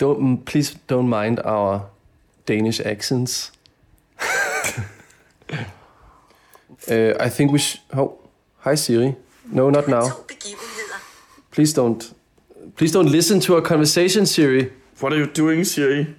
don't 0.00 0.44
please 0.44 0.74
don't 0.86 1.08
mind 1.08 1.40
our 1.44 1.90
Danish 2.46 2.80
accents. 2.80 3.52
uh, 6.90 7.14
I 7.20 7.28
think 7.28 7.52
we 7.52 7.58
should. 7.58 7.80
Oh, 7.92 8.18
hi 8.58 8.76
Siri. 8.76 9.14
No, 9.52 9.70
not 9.70 9.88
now. 9.88 10.24
Please 11.50 11.74
don't. 11.74 12.14
Please 12.76 12.92
don't 12.92 13.10
listen 13.10 13.40
to 13.40 13.54
our 13.56 13.62
conversation, 13.62 14.26
Siri. 14.26 14.72
What 15.00 15.12
are 15.12 15.18
you 15.18 15.26
doing, 15.26 15.64
Siri? 15.64 16.14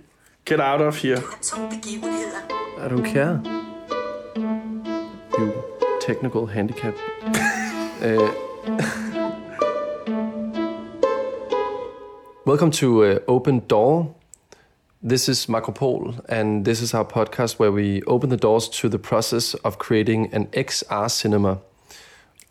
Get 0.45 0.59
out 0.59 0.82
of 0.82 0.98
here. 0.98 1.16
Du 1.16 1.21
har 1.21 1.38
to 1.41 1.55
begivenheder. 1.70 2.41
I 2.86 2.88
don't 2.88 3.04
care. 3.04 3.41
You 5.38 5.54
technical 6.00 6.45
handicap. 6.45 6.93
uh, 8.02 8.32
welcome 12.46 12.71
to 12.71 13.04
uh, 13.04 13.20
Open 13.28 13.60
Door. 13.68 14.16
This 15.04 15.28
is 15.28 15.47
Makropol, 15.47 16.24
and 16.29 16.64
this 16.64 16.82
is 16.82 16.93
our 16.93 17.06
podcast 17.06 17.57
where 17.57 17.71
we 17.71 18.04
open 18.04 18.29
the 18.29 18.38
doors 18.38 18.70
to 18.70 18.89
the 18.89 19.00
process 19.00 19.56
of 19.56 19.79
creating 19.79 20.32
an 20.34 20.46
XR 20.48 21.10
cinema. 21.10 21.60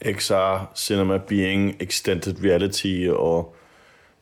XR 0.00 0.76
cinema 0.76 1.18
being 1.18 1.76
extended 1.78 2.40
reality 2.40 3.08
or 3.08 3.52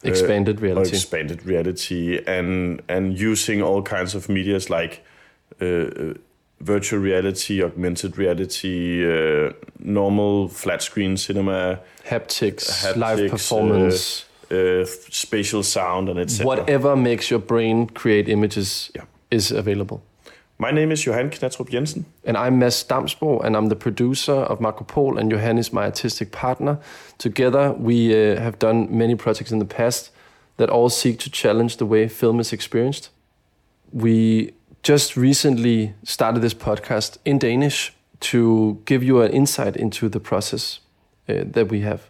Expanded 0.05 0.59
or 0.61 0.62
reality. 0.62 0.91
expanded 0.91 1.45
reality, 1.45 2.20
and 2.25 2.80
and 2.89 3.19
using 3.19 3.62
all 3.62 3.83
kinds 3.83 4.14
of 4.14 4.28
medias 4.28 4.70
like 4.70 5.05
uh, 5.61 5.64
uh, 5.64 6.14
virtual 6.61 7.00
reality, 7.00 7.64
augmented 7.64 8.16
reality, 8.16 9.05
uh, 9.05 9.53
normal 9.80 10.47
flat 10.48 10.83
screen 10.83 11.16
cinema, 11.16 11.80
Haptics, 12.06 12.84
haptics, 12.84 12.97
live 12.97 13.30
performance, 13.30 14.25
uh, 14.51 14.84
spatial 15.11 15.62
sound, 15.62 16.09
and 16.09 16.19
etc. 16.19 16.47
whatever 16.47 16.97
makes 16.97 17.30
your 17.30 17.41
brain 17.41 17.87
create 17.87 18.29
images 18.29 18.91
Yeah. 18.95 19.05
is 19.30 19.51
available. 19.52 20.01
My 20.61 20.72
name 20.72 20.91
is 20.91 21.06
Johan 21.06 21.31
Knattrup 21.31 21.70
Jensen. 21.70 22.05
And 22.25 22.36
I'm 22.36 22.59
Mads 22.59 22.83
Damsbo, 22.84 23.45
and 23.45 23.56
I'm 23.56 23.69
the 23.69 23.77
producer 23.77 24.33
of 24.33 24.59
Makropol, 24.59 25.17
and 25.19 25.31
Johan 25.31 25.59
is 25.59 25.72
my 25.72 25.84
artistic 25.84 26.33
partner. 26.33 26.78
Together, 27.19 27.72
we 27.78 28.12
uh, 28.12 28.41
have 28.41 28.59
done 28.59 28.89
many 28.91 29.14
projects 29.14 29.53
in 29.53 29.59
the 29.61 29.64
past 29.77 30.11
that 30.56 30.69
all 30.70 30.89
seek 30.91 31.19
to 31.20 31.31
challenge 31.31 31.77
the 31.77 31.87
way 31.87 32.09
film 32.09 32.41
is 32.41 32.53
experienced. 32.53 33.11
We 33.92 34.53
just 34.83 35.17
recently 35.17 35.94
started 36.03 36.41
this 36.42 36.55
podcast 36.55 37.19
in 37.25 37.39
Danish 37.39 37.92
to 38.20 38.81
give 38.84 39.05
you 39.05 39.22
an 39.22 39.31
insight 39.33 39.77
into 39.77 40.09
the 40.09 40.19
process 40.20 40.81
uh, 41.28 41.44
that 41.53 41.69
we 41.70 41.81
have. 41.83 42.00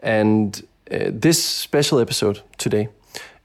And 0.00 0.66
uh, 0.90 1.10
this 1.10 1.42
special 1.44 1.98
episode 1.98 2.42
today 2.58 2.88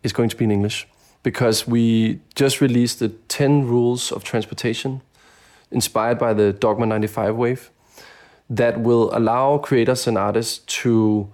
is 0.03 0.13
going 0.13 0.29
to 0.29 0.35
be 0.35 0.45
in 0.45 0.51
English 0.51 0.87
because 1.23 1.67
we 1.67 2.19
just 2.35 2.61
released 2.61 2.99
the 2.99 3.09
10 3.09 3.67
rules 3.67 4.11
of 4.11 4.23
transportation 4.23 5.01
inspired 5.71 6.19
by 6.19 6.33
the 6.33 6.51
Dogma 6.53 6.85
95 6.85 7.35
wave 7.35 7.71
that 8.49 8.81
will 8.81 9.09
allow 9.15 9.57
creators 9.57 10.07
and 10.07 10.17
artists 10.17 10.59
to 10.81 11.29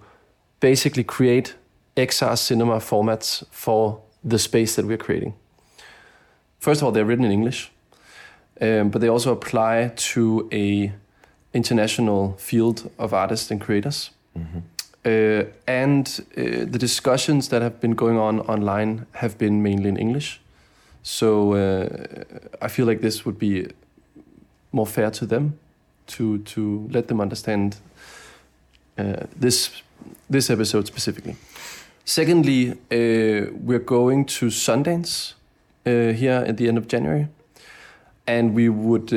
basically 0.60 1.04
create 1.04 1.54
XR 1.96 2.38
cinema 2.38 2.76
formats 2.76 3.44
for 3.50 4.00
the 4.22 4.38
space 4.38 4.76
that 4.76 4.86
we're 4.86 4.96
creating. 4.96 5.34
First 6.58 6.80
of 6.80 6.86
all, 6.86 6.92
they're 6.92 7.04
written 7.04 7.24
in 7.24 7.32
English, 7.32 7.70
um, 8.60 8.90
but 8.90 9.00
they 9.00 9.08
also 9.08 9.32
apply 9.32 9.92
to 9.96 10.48
a 10.52 10.92
international 11.54 12.34
field 12.38 12.90
of 12.98 13.12
artists 13.12 13.50
and 13.50 13.60
creators. 13.60 14.10
Uh, 15.08 15.44
and 15.66 16.20
uh, 16.36 16.66
the 16.70 16.78
discussions 16.78 17.48
that 17.48 17.62
have 17.62 17.80
been 17.80 17.94
going 17.94 18.18
on 18.18 18.40
online 18.40 19.06
have 19.12 19.38
been 19.38 19.62
mainly 19.62 19.88
in 19.88 19.96
English. 19.96 20.40
So 21.02 21.54
uh, 21.54 21.86
I 22.60 22.68
feel 22.68 22.86
like 22.86 23.00
this 23.00 23.24
would 23.24 23.38
be 23.38 23.68
more 24.72 24.86
fair 24.86 25.10
to 25.10 25.26
them 25.26 25.58
to 26.06 26.38
to 26.38 26.88
let 26.92 27.06
them 27.06 27.20
understand 27.20 27.76
uh, 28.98 29.26
this 29.40 29.82
this 30.30 30.50
episode 30.50 30.86
specifically. 30.86 31.36
Secondly, 32.04 32.72
uh, 32.72 33.50
we're 33.64 33.84
going 33.84 34.26
to 34.26 34.46
Sundance 34.50 35.34
uh, 35.86 36.12
here 36.12 36.44
at 36.48 36.56
the 36.56 36.68
end 36.68 36.78
of 36.78 36.86
January, 36.86 37.28
and 38.26 38.54
we 38.54 38.68
would 38.68 39.10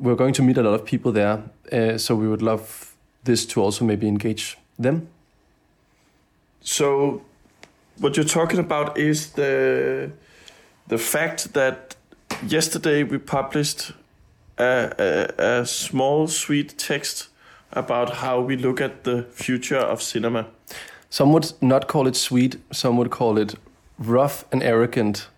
we're 0.00 0.16
going 0.16 0.34
to 0.34 0.42
meet 0.42 0.58
a 0.58 0.62
lot 0.62 0.74
of 0.74 0.84
people 0.84 1.12
there. 1.12 1.38
So 1.98 2.16
we 2.16 2.26
would 2.26 2.42
love 2.42 2.94
this 3.24 3.46
to 3.46 3.62
also 3.62 3.84
maybe 3.84 4.08
engage 4.08 4.56
them. 4.78 5.08
So, 6.60 7.22
what 7.98 8.16
you're 8.16 8.26
talking 8.26 8.58
about 8.58 8.98
is 8.98 9.32
the 9.32 10.10
the 10.88 10.98
fact 10.98 11.52
that 11.54 11.96
yesterday 12.46 13.02
we 13.02 13.18
published 13.18 13.92
a, 14.58 14.92
a, 15.38 15.60
a 15.60 15.66
small, 15.66 16.28
sweet 16.28 16.78
text 16.78 17.28
about 17.72 18.16
how 18.16 18.40
we 18.40 18.56
look 18.56 18.80
at 18.80 19.04
the 19.04 19.24
future 19.32 19.78
of 19.78 20.00
cinema. 20.02 20.46
Some 21.10 21.32
would 21.32 21.52
not 21.60 21.88
call 21.88 22.06
it 22.06 22.16
sweet. 22.16 22.56
Some 22.72 22.96
would 22.96 23.10
call 23.10 23.38
it 23.38 23.54
rough 23.98 24.44
and 24.52 24.62
arrogant. 24.62 25.28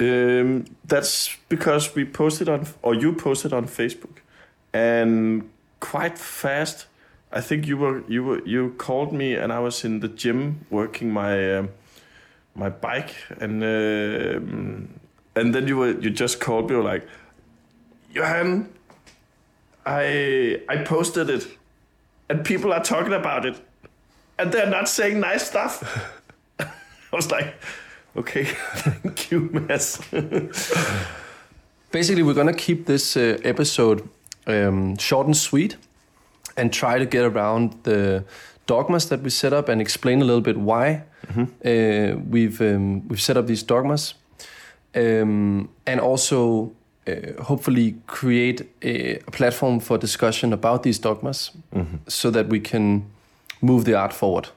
Um, 0.00 0.64
that's 0.84 1.36
because 1.48 1.94
we 1.94 2.04
posted 2.04 2.48
on, 2.48 2.66
or 2.82 2.94
you 2.94 3.12
posted 3.12 3.52
on 3.52 3.66
Facebook, 3.66 4.18
and 4.72 5.48
quite 5.80 6.18
fast. 6.18 6.86
I 7.34 7.40
think 7.40 7.66
you 7.66 7.76
were 7.76 8.04
you 8.08 8.22
were 8.22 8.46
you 8.46 8.74
called 8.78 9.12
me, 9.12 9.34
and 9.34 9.52
I 9.52 9.58
was 9.58 9.84
in 9.84 9.98
the 9.98 10.08
gym 10.08 10.66
working 10.70 11.12
my 11.12 11.56
um, 11.56 11.68
my 12.54 12.68
bike, 12.70 13.16
and 13.40 13.60
um, 13.62 14.88
and 15.34 15.52
then 15.52 15.66
you 15.66 15.76
were 15.78 16.00
you 16.00 16.10
just 16.10 16.38
called 16.38 16.70
me 16.70 16.76
like, 16.76 17.04
Johan, 18.12 18.68
I 19.84 20.62
I 20.68 20.76
posted 20.84 21.28
it, 21.28 21.58
and 22.28 22.44
people 22.44 22.72
are 22.72 22.84
talking 22.84 23.12
about 23.12 23.44
it, 23.44 23.60
and 24.38 24.52
they're 24.52 24.70
not 24.70 24.88
saying 24.88 25.18
nice 25.18 25.48
stuff. 25.48 25.82
I 26.60 27.16
was 27.16 27.32
like, 27.32 27.52
okay, 28.16 28.44
thank 28.76 29.32
you, 29.32 29.50
Mads. 29.52 30.00
Basically, 31.90 32.22
we're 32.22 32.34
going 32.34 32.54
to 32.54 32.64
keep 32.66 32.86
this 32.86 33.16
uh, 33.16 33.38
episode 33.42 34.08
um, 34.46 34.96
short 34.98 35.26
and 35.26 35.36
sweet 35.36 35.76
and 36.56 36.72
try 36.72 36.98
to 36.98 37.06
get 37.06 37.24
around 37.24 37.74
the 37.82 38.24
dogmas 38.66 39.08
that 39.08 39.22
we 39.22 39.30
set 39.30 39.52
up 39.52 39.68
and 39.68 39.80
explain 39.80 40.22
a 40.22 40.24
little 40.24 40.40
bit 40.40 40.56
why 40.56 41.02
uh, 41.64 42.16
we've 42.30 42.60
um, 42.60 43.08
we've 43.08 43.20
set 43.20 43.36
up 43.36 43.46
these 43.46 43.62
dogmas, 43.62 44.14
um, 44.94 45.68
and 45.86 46.00
also 46.00 46.72
uh, 47.06 47.42
hopefully 47.42 47.94
create 48.06 48.66
a, 48.82 49.16
a 49.26 49.30
platform 49.30 49.80
for 49.80 49.98
discussion 49.98 50.52
about 50.52 50.82
these 50.82 50.98
dogmas, 50.98 51.50
so 52.06 52.30
that 52.30 52.48
we 52.48 52.60
can 52.60 53.04
move 53.60 53.84
the 53.84 53.94
art 53.94 54.12
forward. 54.12 54.48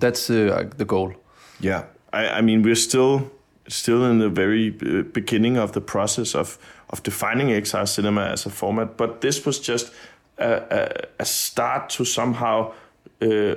That's 0.00 0.30
uh, 0.30 0.70
the 0.76 0.84
goal. 0.84 1.14
Yeah, 1.60 1.84
I, 2.12 2.38
I 2.38 2.40
mean 2.42 2.62
we're 2.62 2.74
still 2.74 3.30
still 3.68 4.04
in 4.04 4.18
the 4.18 4.28
very 4.28 4.68
uh, 4.68 5.02
beginning 5.12 5.58
of 5.58 5.72
the 5.72 5.80
process 5.80 6.34
of 6.34 6.58
of 6.90 7.02
defining 7.02 7.48
XR 7.48 7.86
cinema 7.86 8.24
as 8.32 8.46
a 8.46 8.50
format, 8.50 8.96
but 8.96 9.20
this 9.20 9.46
was 9.46 9.58
just 9.58 9.92
a, 10.38 10.62
a, 10.70 10.88
a 11.20 11.24
start 11.24 11.90
to 11.90 12.04
somehow 12.04 12.72
uh, 13.20 13.54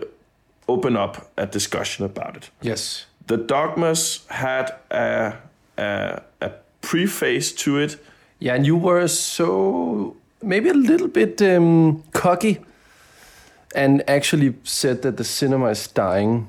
open 0.67 0.97
up 0.97 1.31
a 1.37 1.45
discussion 1.45 2.05
about 2.05 2.37
it. 2.37 2.49
Yes. 2.61 3.05
The 3.27 3.37
dogmas 3.37 4.25
had 4.29 4.75
a 4.91 5.33
a, 5.77 6.21
a 6.41 6.51
preface 6.81 7.51
to 7.53 7.77
it. 7.77 7.97
Yeah, 8.39 8.55
and 8.55 8.65
you 8.65 8.77
were 8.77 9.07
so 9.07 10.15
maybe 10.41 10.69
a 10.69 10.73
little 10.73 11.07
bit 11.07 11.41
um, 11.41 12.03
cocky 12.11 12.59
and 13.75 14.03
actually 14.09 14.55
said 14.63 15.01
that 15.01 15.17
the 15.17 15.23
cinema 15.23 15.69
is 15.69 15.87
dying. 15.87 16.47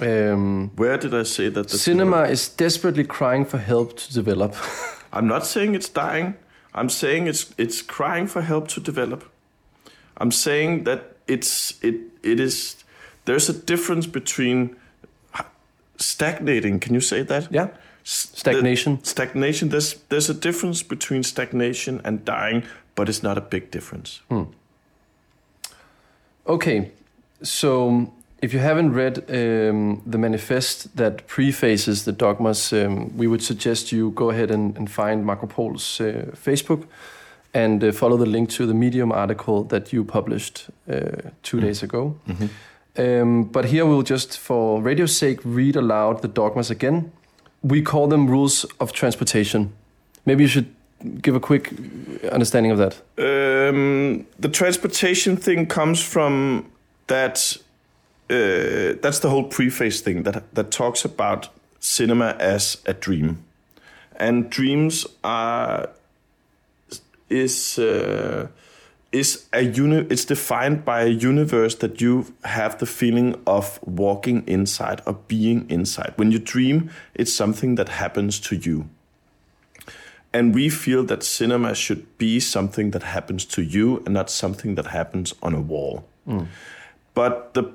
Um, 0.00 0.70
Where 0.76 0.98
did 0.98 1.14
I 1.14 1.22
say 1.24 1.48
that 1.48 1.68
the 1.68 1.78
cinema 1.78 2.24
is 2.24 2.48
desperately 2.48 3.04
crying 3.04 3.46
for 3.46 3.58
help 3.58 3.96
to 3.96 4.12
develop. 4.12 4.54
I'm 5.12 5.26
not 5.26 5.46
saying 5.46 5.74
it's 5.74 5.88
dying. 5.88 6.34
I'm 6.76 6.88
saying 6.88 7.26
it's 7.28 7.54
it's 7.58 7.82
crying 7.82 8.26
for 8.28 8.42
help 8.42 8.68
to 8.68 8.80
develop. 8.80 9.24
I'm 10.18 10.30
saying 10.30 10.84
that 10.84 11.00
it's 11.26 11.74
it 11.82 11.94
it 12.22 12.38
is 12.40 12.76
there's 13.24 13.48
a 13.48 13.52
difference 13.66 14.06
between 14.06 14.76
stagnating. 15.96 16.80
Can 16.80 16.94
you 16.94 17.00
say 17.00 17.22
that? 17.22 17.48
yeah, 17.50 17.68
S- 18.04 18.26
the- 18.30 18.36
stagnation. 18.38 18.98
stagnation. 19.04 19.68
There's 19.70 19.94
there's 20.08 20.30
a 20.30 20.34
difference 20.34 20.82
between 20.88 21.22
stagnation 21.22 22.00
and 22.04 22.24
dying, 22.24 22.62
but 22.94 23.08
it's 23.08 23.22
not 23.22 23.38
a 23.38 23.40
big 23.40 23.70
difference. 23.70 24.20
Hmm. 24.28 24.44
Okay, 26.46 26.90
so 27.42 28.12
if 28.46 28.54
you 28.54 28.60
haven't 28.60 28.92
read 28.92 29.18
um, 29.28 30.00
the 30.06 30.18
manifest 30.18 30.96
that 30.96 31.26
prefaces 31.26 32.04
the 32.04 32.12
dogmas, 32.12 32.72
um, 32.72 33.10
we 33.16 33.26
would 33.26 33.42
suggest 33.42 33.90
you 33.90 34.12
go 34.12 34.30
ahead 34.30 34.52
and, 34.52 34.76
and 34.76 34.88
find 34.88 35.24
Makropol's 35.24 36.00
uh, 36.00 36.30
Facebook 36.32 36.86
and 37.52 37.82
uh, 37.82 37.90
follow 37.90 38.16
the 38.16 38.26
link 38.26 38.48
to 38.50 38.64
the 38.64 38.74
Medium 38.74 39.10
article 39.10 39.64
that 39.64 39.92
you 39.92 40.04
published 40.04 40.70
uh, 40.88 41.30
two 41.42 41.60
days 41.60 41.82
ago. 41.82 42.14
Um, 42.96 43.44
but 43.44 43.64
here 43.64 43.84
we'll 43.84 44.04
just, 44.04 44.38
for 44.38 44.80
radio's 44.80 45.16
sake, 45.16 45.40
read 45.44 45.74
aloud 45.74 46.22
the 46.22 46.28
dogmas 46.28 46.70
again. 46.70 47.10
We 47.62 47.82
call 47.82 48.06
them 48.06 48.30
rules 48.30 48.64
of 48.78 48.92
transportation. 48.92 49.72
Maybe 50.24 50.44
you 50.44 50.48
should 50.48 50.72
give 51.20 51.34
a 51.34 51.40
quick 51.40 51.72
understanding 52.30 52.70
of 52.70 52.78
that. 52.78 52.94
Um, 53.18 54.24
the 54.38 54.48
transportation 54.48 55.36
thing 55.36 55.66
comes 55.66 56.00
from 56.00 56.70
that. 57.08 57.58
Uh, 58.28 58.98
that's 59.02 59.20
the 59.20 59.28
whole 59.30 59.44
preface 59.44 60.00
thing 60.00 60.24
that 60.24 60.42
that 60.54 60.70
talks 60.70 61.04
about 61.04 61.48
cinema 61.78 62.36
as 62.40 62.78
a 62.86 62.92
dream, 62.92 63.44
and 64.18 64.50
dreams 64.50 65.06
are 65.22 65.90
is 67.28 67.78
uh, 67.78 68.48
is 69.12 69.46
a 69.52 69.62
uni- 69.62 70.06
It's 70.10 70.24
defined 70.24 70.84
by 70.84 71.02
a 71.02 71.08
universe 71.08 71.76
that 71.76 72.00
you 72.00 72.26
have 72.42 72.78
the 72.78 72.86
feeling 72.86 73.36
of 73.46 73.78
walking 73.86 74.42
inside 74.46 75.02
or 75.06 75.14
being 75.28 75.66
inside. 75.70 76.12
When 76.16 76.32
you 76.32 76.40
dream, 76.40 76.90
it's 77.14 77.32
something 77.32 77.76
that 77.76 77.88
happens 77.88 78.40
to 78.40 78.56
you. 78.56 78.88
And 80.32 80.54
we 80.54 80.68
feel 80.68 81.04
that 81.04 81.22
cinema 81.22 81.74
should 81.74 82.04
be 82.18 82.40
something 82.40 82.90
that 82.90 83.02
happens 83.02 83.44
to 83.46 83.62
you 83.62 84.02
and 84.04 84.14
not 84.14 84.30
something 84.30 84.74
that 84.74 84.86
happens 84.86 85.34
on 85.42 85.54
a 85.54 85.60
wall. 85.60 86.04
But 87.14 87.54
the 87.54 87.72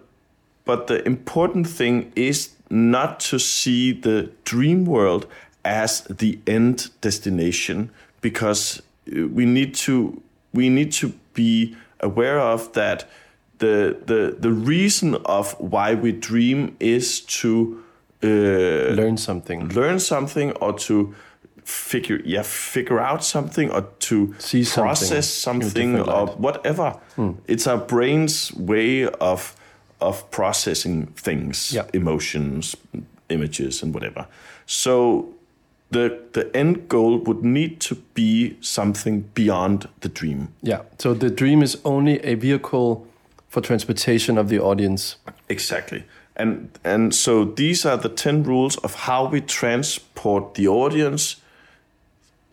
but 0.71 0.87
the 0.87 1.05
important 1.05 1.67
thing 1.67 2.13
is 2.15 2.49
not 2.69 3.19
to 3.19 3.37
see 3.37 3.91
the 3.91 4.29
dream 4.45 4.85
world 4.85 5.25
as 5.65 6.01
the 6.03 6.39
end 6.47 6.89
destination 7.01 7.89
because 8.21 8.81
uh, 8.81 9.27
we 9.27 9.45
need 9.45 9.75
to 9.75 10.21
we 10.53 10.69
need 10.69 10.93
to 10.93 11.07
be 11.33 11.75
aware 11.99 12.39
of 12.39 12.71
that 12.71 13.05
the 13.57 13.97
the 14.05 14.37
the 14.39 14.51
reason 14.51 15.15
of 15.25 15.55
why 15.59 15.93
we 15.93 16.11
dream 16.13 16.75
is 16.79 17.19
to 17.41 17.83
uh, 18.23 18.95
Learn 18.95 19.17
something. 19.17 19.67
learn 19.69 19.99
something 19.99 20.51
or 20.61 20.73
to 20.87 21.13
figure 21.65 22.21
yeah 22.25 22.43
figure 22.43 22.99
out 22.99 23.23
something 23.23 23.71
or 23.71 23.81
to 23.99 24.33
See 24.39 24.63
process 24.63 25.11
in 25.11 25.19
a 25.19 25.23
something 25.23 25.99
or 25.99 26.27
whatever. 26.27 26.95
It's 27.47 27.67
our 27.67 27.77
brain's 27.77 28.53
way 28.53 29.07
of 29.19 29.55
of 30.01 30.29
processing 30.31 31.07
things 31.23 31.71
Yeah. 31.73 31.85
emotions 31.93 32.75
images 33.29 33.83
and 33.83 33.93
whatever 33.93 34.25
so 34.65 35.25
the 35.91 36.09
the 36.33 36.43
end 36.55 36.87
goal 36.87 37.17
would 37.17 37.43
need 37.43 37.79
to 37.79 37.95
be 38.13 38.55
something 38.61 39.25
beyond 39.33 39.87
the 40.01 40.09
dream 40.09 40.47
Yeah. 40.63 40.81
So 40.97 41.13
the 41.13 41.29
dream 41.29 41.61
is 41.63 41.77
only 41.83 42.19
a 42.23 42.35
vehicle 42.35 43.05
for 43.49 43.61
transportation 43.61 44.37
of 44.37 44.47
the 44.47 44.59
audience. 44.59 45.17
Exactly. 45.49 46.03
And 46.35 46.69
and 46.85 47.13
so 47.13 47.43
these 47.55 47.85
are 47.89 47.97
the 47.97 48.09
10 48.09 48.43
rules 48.43 48.77
of 48.83 48.95
how 48.95 49.27
we 49.31 49.41
transport 49.41 50.53
the 50.53 50.67
audience 50.67 51.35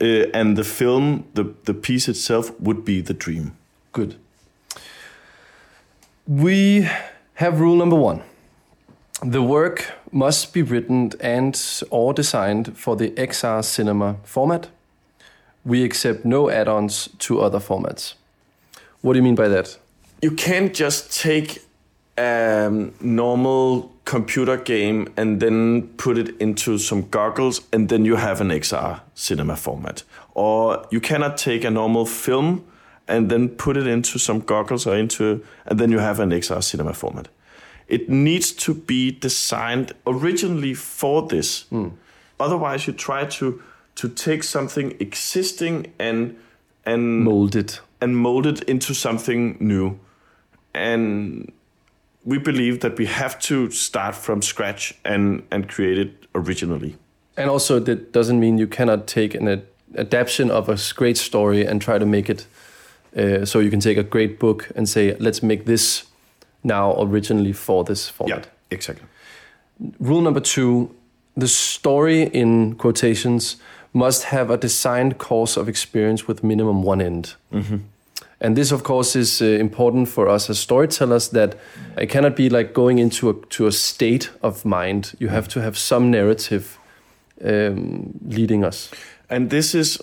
uh, 0.00 0.26
and 0.40 0.56
the 0.56 0.64
film 0.64 1.24
the 1.34 1.44
the 1.64 1.74
piece 1.74 2.10
itself 2.10 2.50
would 2.60 2.84
be 2.84 3.00
the 3.02 3.14
dream. 3.14 3.52
Good. 3.92 4.14
We 6.26 6.88
have 7.38 7.60
rule 7.60 7.76
number 7.76 7.94
one. 7.94 8.20
The 9.22 9.40
work 9.40 9.92
must 10.10 10.52
be 10.52 10.60
written 10.60 11.12
and 11.20 11.56
or 11.88 12.12
designed 12.12 12.76
for 12.76 12.96
the 12.96 13.10
XR 13.10 13.64
cinema 13.64 14.16
format. 14.24 14.66
We 15.64 15.84
accept 15.84 16.24
no 16.24 16.50
add-ons 16.50 17.08
to 17.20 17.40
other 17.40 17.60
formats. 17.60 18.14
What 19.02 19.12
do 19.12 19.20
you 19.20 19.22
mean 19.22 19.36
by 19.36 19.46
that? 19.48 19.78
You 20.20 20.32
can't 20.32 20.74
just 20.74 21.12
take 21.22 21.62
a 22.16 22.90
normal 23.00 23.92
computer 24.04 24.56
game 24.56 25.06
and 25.16 25.38
then 25.38 25.88
put 25.96 26.18
it 26.18 26.36
into 26.40 26.76
some 26.76 27.08
goggles 27.08 27.60
and 27.72 27.88
then 27.88 28.04
you 28.04 28.16
have 28.16 28.40
an 28.40 28.48
XR 28.48 29.00
cinema 29.14 29.54
format. 29.54 30.02
Or 30.34 30.84
you 30.90 31.00
cannot 31.00 31.36
take 31.36 31.62
a 31.62 31.70
normal 31.70 32.04
film 32.04 32.64
and 33.08 33.30
then 33.30 33.48
put 33.48 33.76
it 33.76 33.86
into 33.86 34.18
some 34.18 34.40
goggles 34.40 34.86
or 34.86 34.96
into 34.96 35.42
and 35.66 35.80
then 35.80 35.90
you 35.90 35.98
have 35.98 36.20
an 36.20 36.30
XR 36.30 36.62
cinema 36.62 36.92
format. 36.92 37.28
It 37.88 38.08
needs 38.08 38.52
to 38.52 38.74
be 38.74 39.10
designed 39.10 39.92
originally 40.06 40.74
for 40.74 41.26
this. 41.26 41.62
Hmm. 41.70 41.88
Otherwise 42.38 42.86
you 42.86 42.92
try 42.92 43.24
to 43.24 43.60
to 43.96 44.08
take 44.08 44.42
something 44.44 44.94
existing 45.00 45.92
and 45.98 46.36
and 46.86 47.24
Molded. 47.24 47.78
and 48.00 48.16
mold 48.16 48.46
it 48.46 48.62
into 48.62 48.94
something 48.94 49.56
new. 49.60 49.98
And 50.74 51.50
we 52.24 52.38
believe 52.38 52.80
that 52.80 52.98
we 52.98 53.06
have 53.06 53.38
to 53.40 53.70
start 53.70 54.14
from 54.14 54.42
scratch 54.42 54.94
and, 55.04 55.42
and 55.50 55.68
create 55.68 55.98
it 55.98 56.26
originally. 56.34 56.96
And 57.36 57.50
also, 57.50 57.78
that 57.80 58.12
doesn't 58.12 58.38
mean 58.40 58.58
you 58.58 58.66
cannot 58.66 59.06
take 59.06 59.34
an 59.34 59.48
ad- 59.48 59.66
adaptation 59.94 60.50
of 60.50 60.68
a 60.68 60.76
great 60.94 61.16
story 61.16 61.66
and 61.66 61.80
try 61.80 61.98
to 61.98 62.06
make 62.06 62.28
it 62.30 62.46
uh, 63.18 63.44
so 63.44 63.58
you 63.58 63.70
can 63.70 63.80
take 63.80 63.98
a 63.98 64.02
great 64.02 64.38
book 64.38 64.70
and 64.76 64.88
say, 64.88 65.16
let's 65.18 65.42
make 65.42 65.64
this 65.64 66.04
now 66.62 67.00
originally 67.00 67.52
for 67.52 67.84
this 67.84 68.08
format. 68.08 68.44
Yeah, 68.44 68.50
exactly. 68.70 69.06
Rule 69.98 70.20
number 70.20 70.40
two 70.40 70.94
the 71.38 71.46
story 71.46 72.22
in 72.22 72.74
quotations 72.74 73.58
must 73.92 74.24
have 74.24 74.50
a 74.50 74.56
designed 74.56 75.18
course 75.18 75.56
of 75.56 75.68
experience 75.68 76.26
with 76.26 76.42
minimum 76.42 76.82
one 76.82 77.00
end. 77.00 77.36
And 78.40 78.56
this, 78.56 78.72
of 78.72 78.82
course, 78.82 79.16
is 79.16 79.40
uh, 79.40 79.44
important 79.44 80.08
for 80.08 80.28
us 80.28 80.50
as 80.50 80.58
storytellers 80.58 81.28
that 81.30 81.56
it 81.96 82.06
cannot 82.06 82.36
be 82.36 82.48
like 82.48 82.72
going 82.72 82.98
into 82.98 83.30
a, 83.30 83.34
to 83.50 83.66
a 83.66 83.72
state 83.72 84.30
of 84.42 84.64
mind. 84.64 85.14
You 85.18 85.28
have 85.28 85.48
to 85.48 85.60
have 85.60 85.76
some 85.78 86.10
narrative 86.10 86.78
um, 87.44 88.18
leading 88.26 88.64
us. 88.64 88.90
And 89.30 89.50
this 89.50 89.74
is 89.74 90.00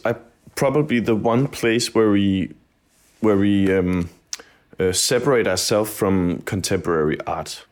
probably 0.56 1.01
the 1.01 1.15
one 1.15 1.47
place 1.47 1.94
where 1.94 2.12
we 2.12 2.53
where 3.25 3.38
we 3.38 3.75
um, 3.75 4.10
uh, 4.80 4.92
separate 4.92 5.48
ourselves 5.48 5.92
from 5.92 6.42
contemporary 6.45 7.18
art. 7.25 7.66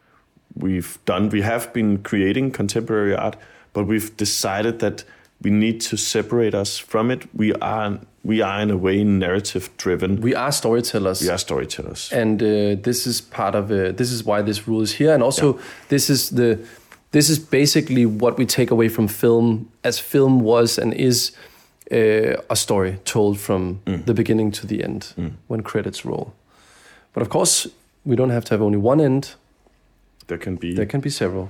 We've 0.56 0.98
done 1.06 1.30
we 1.30 1.42
have 1.42 1.72
been 1.74 2.00
creating 2.04 2.52
contemporary 2.52 3.16
art, 3.16 3.36
but 3.74 3.86
we've 3.86 4.16
decided 4.18 4.80
that 4.80 5.04
we 5.42 5.52
need 5.52 5.82
to 5.82 5.98
separate 5.98 6.56
us 6.56 6.80
from 6.80 7.12
it. 7.12 7.24
We 7.36 7.54
are 7.54 8.00
we 8.24 8.42
are 8.42 8.62
in 8.62 8.72
a 8.72 8.78
way 8.78 9.04
narrative 9.04 9.70
driven. 9.78 10.22
We 10.22 10.34
are 10.36 10.52
storytellers. 10.52 11.22
We 11.22 11.30
are 11.30 11.38
storytellers. 11.38 12.12
and 12.12 12.42
uh, 12.42 12.82
this 12.82 13.06
is 13.06 13.22
part 13.22 13.56
of 13.56 13.72
uh, 13.72 13.92
this 13.92 14.12
is 14.12 14.24
why 14.24 14.42
this 14.42 14.68
rule 14.68 14.82
is 14.82 14.94
here 14.94 15.14
and 15.14 15.24
also 15.24 15.60
this 15.90 16.10
is 16.10 16.30
the 16.30 16.58
this 17.12 17.30
is 17.30 17.38
basically 17.40 18.06
what 18.06 18.38
we 18.38 18.46
take 18.46 18.72
away 18.72 18.90
from 18.90 19.08
film 19.08 19.70
as 19.84 20.00
film 20.00 20.40
was 20.40 20.80
and 20.80 20.94
is 20.94 21.32
uh, 21.92 22.42
a 22.50 22.56
story 22.56 23.00
told 23.06 23.40
from 23.40 23.82
the 23.86 24.14
beginning 24.14 24.52
to 24.52 24.68
the 24.68 24.84
end 24.84 25.14
when 25.48 25.62
credits 25.62 26.06
roll. 26.06 26.34
But 27.14 27.22
of 27.22 27.30
course 27.30 27.68
we 28.06 28.16
don't 28.16 28.32
have 28.32 28.46
to 28.46 28.54
have 28.54 28.62
only 28.62 28.78
one 28.78 29.02
end. 29.02 29.36
There 30.28 30.38
can 30.38 30.56
be 30.56 30.74
there 30.74 30.86
can 30.86 31.02
be 31.02 31.10
several. 31.10 31.50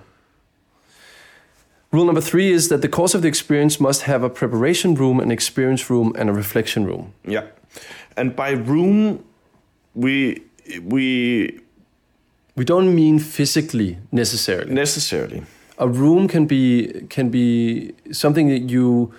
Rule 1.91 2.05
number 2.05 2.21
three 2.21 2.51
is 2.51 2.69
that 2.69 2.81
the 2.81 2.89
course 2.89 3.13
of 3.13 3.21
the 3.21 3.27
experience 3.27 3.79
must 3.79 4.01
have 4.03 4.23
a 4.23 4.29
preparation 4.29 4.95
room 4.95 5.19
an 5.19 5.31
experience 5.31 5.89
room 5.89 6.13
and 6.17 6.29
a 6.29 6.33
reflection 6.33 6.85
room. 6.85 7.13
Yeah, 7.23 7.43
and 8.17 8.35
by 8.35 8.51
room, 8.51 9.23
we 9.93 10.41
we 10.81 11.59
we 12.55 12.65
don't 12.65 12.95
mean 12.95 13.19
physically 13.19 13.97
necessarily. 14.11 14.73
Necessarily. 14.73 15.43
A 15.77 15.87
room 15.87 16.27
can 16.27 16.45
be 16.45 17.05
can 17.09 17.29
be 17.29 17.93
something 18.11 18.49
that 18.49 18.69
you 18.71 19.13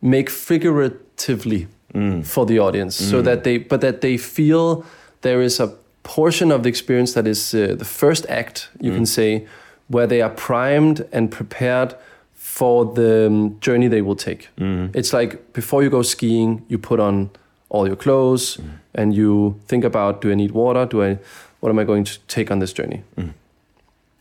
make 0.00 0.30
figuratively 0.30 1.66
mm. 1.94 2.24
for 2.24 2.46
the 2.46 2.58
audience 2.58 2.96
so 2.96 3.20
mm. 3.20 3.24
that 3.24 3.44
they 3.44 3.58
but 3.58 3.80
that 3.80 4.00
they 4.00 4.16
feel 4.16 4.84
there 5.22 5.42
is 5.42 5.60
a 5.60 5.68
portion 6.02 6.50
of 6.52 6.62
the 6.62 6.68
experience 6.68 7.12
that 7.12 7.26
is 7.26 7.54
uh, 7.54 7.74
the 7.78 7.84
first 7.84 8.26
act 8.28 8.68
you 8.80 8.92
can 8.92 9.02
mm. 9.02 9.08
say 9.08 9.46
where 9.88 10.06
they 10.06 10.22
are 10.22 10.30
primed 10.30 11.06
and 11.12 11.30
prepared 11.30 11.94
for 12.34 12.84
the 12.94 13.26
um, 13.26 13.58
journey 13.60 13.88
they 13.88 14.02
will 14.02 14.16
take. 14.16 14.48
It's 14.94 15.12
like 15.12 15.52
before 15.52 15.82
you 15.82 15.90
go 15.90 16.02
skiing 16.02 16.64
you 16.68 16.78
put 16.78 17.00
on 17.00 17.30
all 17.68 17.86
your 17.86 17.96
clothes 17.96 18.58
and 18.94 19.14
you 19.14 19.60
think 19.66 19.84
about 19.84 20.20
do 20.20 20.30
i 20.30 20.34
need 20.34 20.52
water? 20.52 20.86
Do 20.86 21.02
i 21.02 21.18
what 21.60 21.70
am 21.70 21.78
i 21.78 21.84
going 21.84 22.04
to 22.04 22.18
take 22.26 22.50
on 22.50 22.58
this 22.58 22.72
journey? 22.72 23.02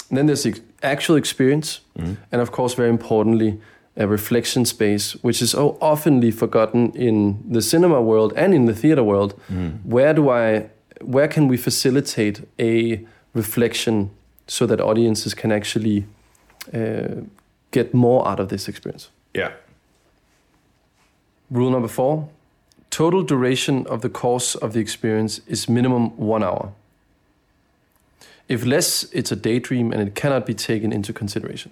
And 0.09 0.17
then 0.17 0.25
there's 0.27 0.43
the 0.43 0.59
actual 0.81 1.15
experience, 1.17 1.81
and 2.31 2.41
of 2.41 2.51
course, 2.51 2.73
very 2.75 2.89
importantly, 2.89 3.59
a 3.97 4.07
reflection 4.07 4.65
space, 4.65 5.13
which 5.23 5.41
is 5.41 5.51
so 5.51 5.77
oftenly 5.81 6.31
forgotten 6.31 6.91
in 6.91 7.43
the 7.49 7.61
cinema 7.61 8.01
world 8.01 8.33
and 8.35 8.53
in 8.53 8.65
the 8.65 8.73
theater 8.73 9.03
world. 9.03 9.33
Where 9.83 10.13
do 10.13 10.29
I, 10.29 10.69
where 11.01 11.27
can 11.27 11.47
we 11.47 11.57
facilitate 11.57 12.47
a 12.59 13.05
reflection 13.33 14.09
so 14.47 14.65
that 14.67 14.79
audiences 14.79 15.33
can 15.33 15.51
actually 15.51 16.05
uh, 16.73 17.21
get 17.71 17.93
more 17.93 18.27
out 18.27 18.39
of 18.39 18.47
this 18.47 18.67
experience? 18.67 19.09
yeah 19.33 19.51
Rule 21.49 21.71
number 21.71 21.87
four: 21.87 22.29
total 22.89 23.23
duration 23.23 23.87
of 23.87 24.01
the 24.01 24.09
course 24.09 24.55
of 24.55 24.73
the 24.73 24.79
experience 24.79 25.39
is 25.47 25.69
minimum 25.69 26.09
one 26.17 26.43
hour. 26.43 26.73
If 28.49 28.65
less, 28.65 29.03
it's 29.13 29.31
a 29.31 29.35
daydream 29.35 29.91
and 29.91 30.01
it 30.01 30.15
cannot 30.15 30.45
be 30.45 30.53
taken 30.53 30.91
into 30.91 31.13
consideration. 31.13 31.71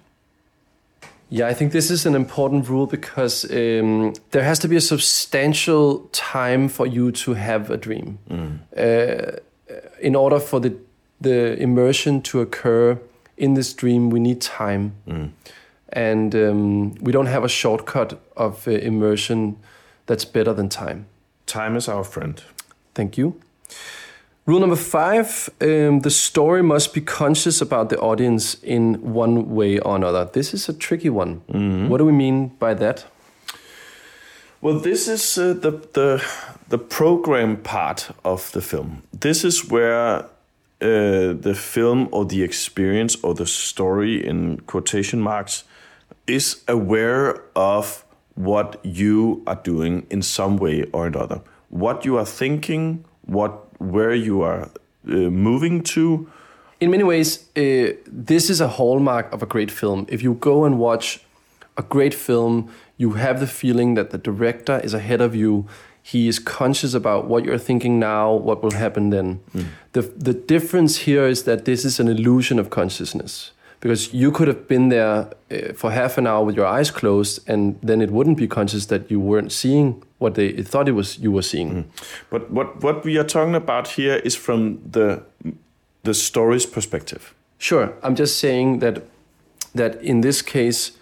Yeah, 1.28 1.48
I 1.48 1.54
think 1.54 1.72
this 1.72 1.90
is 1.90 2.06
an 2.06 2.14
important 2.14 2.68
rule 2.68 2.86
because 2.86 3.44
um, 3.50 4.12
there 4.30 4.44
has 4.44 4.58
to 4.60 4.68
be 4.68 4.76
a 4.76 4.80
substantial 4.80 6.08
time 6.12 6.68
for 6.68 6.86
you 6.86 7.10
to 7.12 7.34
have 7.34 7.70
a 7.70 7.76
dream. 7.76 8.18
Uh, 8.76 9.38
in 10.00 10.14
order 10.14 10.38
for 10.38 10.60
the, 10.60 10.76
the 11.20 11.60
immersion 11.60 12.22
to 12.22 12.40
occur 12.40 12.98
in 13.36 13.54
this 13.54 13.74
dream, 13.74 14.10
we 14.10 14.20
need 14.20 14.40
time. 14.40 14.92
And 15.88 16.34
um, 16.34 16.94
we 16.96 17.12
don't 17.12 17.26
have 17.26 17.44
a 17.44 17.48
shortcut 17.48 18.20
of 18.36 18.68
uh, 18.68 18.70
immersion 18.70 19.56
that's 20.06 20.24
better 20.24 20.52
than 20.54 20.68
time. 20.68 21.06
Time 21.46 21.76
is 21.76 21.88
our 21.88 22.04
friend. 22.04 22.40
Thank 22.94 23.18
you. 23.18 23.40
Rule 24.46 24.60
number 24.60 24.76
five 24.76 25.50
um, 25.60 26.00
the 26.00 26.10
story 26.10 26.62
must 26.62 26.94
be 26.94 27.00
conscious 27.00 27.60
about 27.60 27.88
the 27.88 27.98
audience 27.98 28.54
in 28.62 28.94
one 29.14 29.54
way 29.56 29.80
or 29.80 29.96
another. 29.96 30.24
This 30.32 30.54
is 30.54 30.68
a 30.68 30.72
tricky 30.72 31.10
one. 31.10 31.42
What 31.88 31.98
do 31.98 32.04
we 32.04 32.12
mean 32.12 32.48
by 32.60 32.74
that? 32.74 33.04
Well, 34.60 34.78
this 34.78 35.08
is 35.08 35.38
uh, 35.38 35.52
the 35.54 35.72
the 35.92 36.24
the 36.68 36.78
program 36.78 37.56
part 37.56 38.10
of 38.24 38.50
the 38.52 38.60
film. 38.60 39.02
This 39.20 39.44
is 39.44 39.68
where 39.68 40.24
uh, 40.80 41.34
the 41.40 41.54
film 41.54 42.08
or 42.12 42.24
the 42.24 42.42
experience 42.42 43.16
or 43.24 43.34
the 43.34 43.46
story 43.46 44.24
in 44.26 44.60
quotation 44.66 45.20
marks 45.20 45.64
is 46.26 46.62
aware 46.68 47.42
of 47.54 48.04
what 48.36 48.78
you 48.84 49.42
are 49.46 49.60
doing 49.64 50.06
in 50.10 50.22
some 50.22 50.56
way 50.56 50.84
or 50.92 51.06
another. 51.06 51.40
What 51.68 52.04
you 52.04 52.18
are 52.18 52.26
thinking, 52.26 53.04
what 53.26 53.80
where 53.80 54.14
you 54.14 54.42
are 54.42 54.70
uh, 55.08 55.30
moving 55.30 55.82
to. 55.82 56.30
In 56.80 56.90
many 56.90 57.04
ways, 57.04 57.48
uh, 57.56 57.92
this 58.06 58.50
is 58.50 58.60
a 58.60 58.68
hallmark 58.68 59.32
of 59.32 59.42
a 59.42 59.46
great 59.46 59.70
film. 59.70 60.06
If 60.08 60.22
you 60.22 60.34
go 60.34 60.64
and 60.64 60.78
watch 60.78 61.20
a 61.76 61.82
great 61.82 62.14
film, 62.14 62.70
you 62.96 63.12
have 63.12 63.40
the 63.40 63.46
feeling 63.46 63.94
that 63.94 64.10
the 64.10 64.18
director 64.18 64.80
is 64.82 64.94
ahead 64.94 65.20
of 65.20 65.34
you. 65.34 65.66
He 66.02 66.28
is 66.28 66.38
conscious 66.38 66.94
about 66.94 67.26
what 67.26 67.44
you're 67.44 67.58
thinking 67.58 67.98
now, 67.98 68.32
what 68.32 68.62
will 68.62 68.72
happen 68.72 69.10
then. 69.10 69.40
The, 69.92 70.02
the 70.02 70.32
difference 70.32 70.98
here 70.98 71.26
is 71.26 71.42
that 71.44 71.64
this 71.64 71.84
is 71.84 71.98
an 71.98 72.08
illusion 72.08 72.58
of 72.58 72.70
consciousness. 72.70 73.52
Because 73.80 74.14
you 74.14 74.30
could 74.30 74.48
have 74.48 74.68
been 74.68 74.88
there 74.88 75.28
uh, 75.50 75.72
for 75.74 75.90
half 75.90 76.16
an 76.16 76.26
hour 76.26 76.44
with 76.44 76.56
your 76.56 76.66
eyes 76.66 76.90
closed, 76.90 77.46
and 77.48 77.78
then 77.82 78.00
it 78.00 78.10
wouldn't 78.10 78.38
be 78.38 78.46
conscious 78.46 78.86
that 78.86 79.10
you 79.10 79.20
weren't 79.20 79.52
seeing 79.52 80.02
what 80.18 80.34
they 80.34 80.62
thought 80.62 80.88
it 80.88 80.92
was 80.92 81.18
you 81.18 81.30
were 81.30 81.42
seeing. 81.42 81.70
Mm. 81.70 81.84
But 82.30 82.50
what 82.50 82.82
what 82.82 83.04
we 83.04 83.18
are 83.18 83.24
talking 83.24 83.54
about 83.54 83.88
here 83.88 84.16
is 84.16 84.34
from 84.34 84.80
the 84.90 85.22
the 86.02 86.14
story's 86.14 86.66
perspective. 86.66 87.34
Sure, 87.58 87.92
I'm 88.02 88.14
just 88.14 88.38
saying 88.38 88.80
that 88.80 89.02
that 89.74 90.02
in 90.02 90.20
this 90.22 90.42
case, 90.42 90.92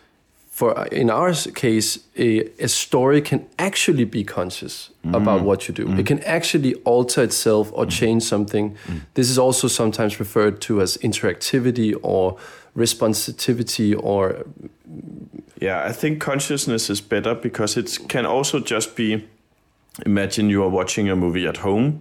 for 0.50 0.86
in 0.86 1.10
our 1.10 1.32
case, 1.54 1.98
a, 2.16 2.48
a 2.58 2.68
story 2.68 3.20
can 3.20 3.46
actually 3.58 4.04
be 4.04 4.24
conscious 4.24 4.90
mm. 5.04 5.14
about 5.14 5.42
what 5.42 5.68
you 5.68 5.74
do. 5.74 5.86
Mm. 5.86 5.98
It 5.98 6.06
can 6.06 6.20
actually 6.24 6.74
alter 6.84 7.22
itself 7.22 7.70
or 7.72 7.86
change 7.86 8.22
something. 8.22 8.76
This 9.14 9.30
is 9.30 9.38
also 9.38 9.68
sometimes 9.68 10.20
referred 10.20 10.60
to 10.62 10.80
as 10.80 10.96
interactivity 10.98 11.94
or 12.02 12.36
responsivity 12.76 13.94
or 13.96 14.44
Yeah, 15.64 15.90
I 15.90 15.92
think 15.92 16.20
consciousness 16.20 16.90
is 16.90 17.00
better 17.02 17.34
because 17.34 17.80
it 17.80 17.98
can 18.08 18.26
also 18.26 18.60
just 18.60 18.96
be 18.96 19.24
imagine 20.06 20.50
you 20.50 20.62
are 20.62 20.68
watching 20.70 21.08
a 21.10 21.16
movie 21.16 21.48
at 21.48 21.56
home 21.58 22.00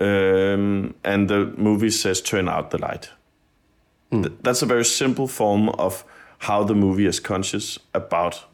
um, 0.00 0.94
and 1.04 1.28
the 1.28 1.54
movie 1.56 1.90
says 1.90 2.20
turn 2.20 2.48
out 2.48 2.70
the 2.70 2.78
light. 2.78 3.10
Th- 4.10 4.32
that's 4.42 4.62
a 4.62 4.66
very 4.66 4.84
simple 4.84 5.26
form 5.28 5.68
of 5.78 6.04
how 6.38 6.64
the 6.64 6.74
movie 6.74 7.06
is 7.06 7.20
conscious 7.20 7.78
about 7.94 8.44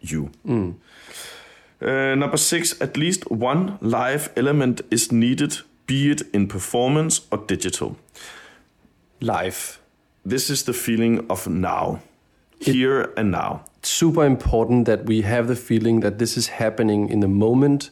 you. 0.00 0.30
Uh, 0.46 2.14
number 2.14 2.36
six, 2.38 2.80
at 2.80 2.96
least 2.96 3.30
one 3.30 3.76
live 3.80 4.30
element 4.36 4.80
is 4.90 5.10
needed, 5.12 5.58
be 5.86 6.10
it 6.10 6.22
in 6.32 6.46
performance 6.46 7.20
or 7.30 7.38
digital. 7.46 7.96
life. 9.20 9.80
This 10.24 10.50
is 10.50 10.62
the 10.64 10.72
feeling 10.72 11.26
of 11.28 11.46
now, 11.48 12.00
here 12.64 13.12
and 13.16 13.30
now. 13.30 13.64
super 13.84 14.24
important 14.24 14.86
that 14.86 15.06
we 15.06 15.22
have 15.22 15.48
the 15.48 15.56
feeling 15.56 16.00
that 16.00 16.18
this 16.18 16.36
is 16.36 16.48
happening 16.48 17.08
in 17.08 17.20
the 17.20 17.28
moment 17.28 17.90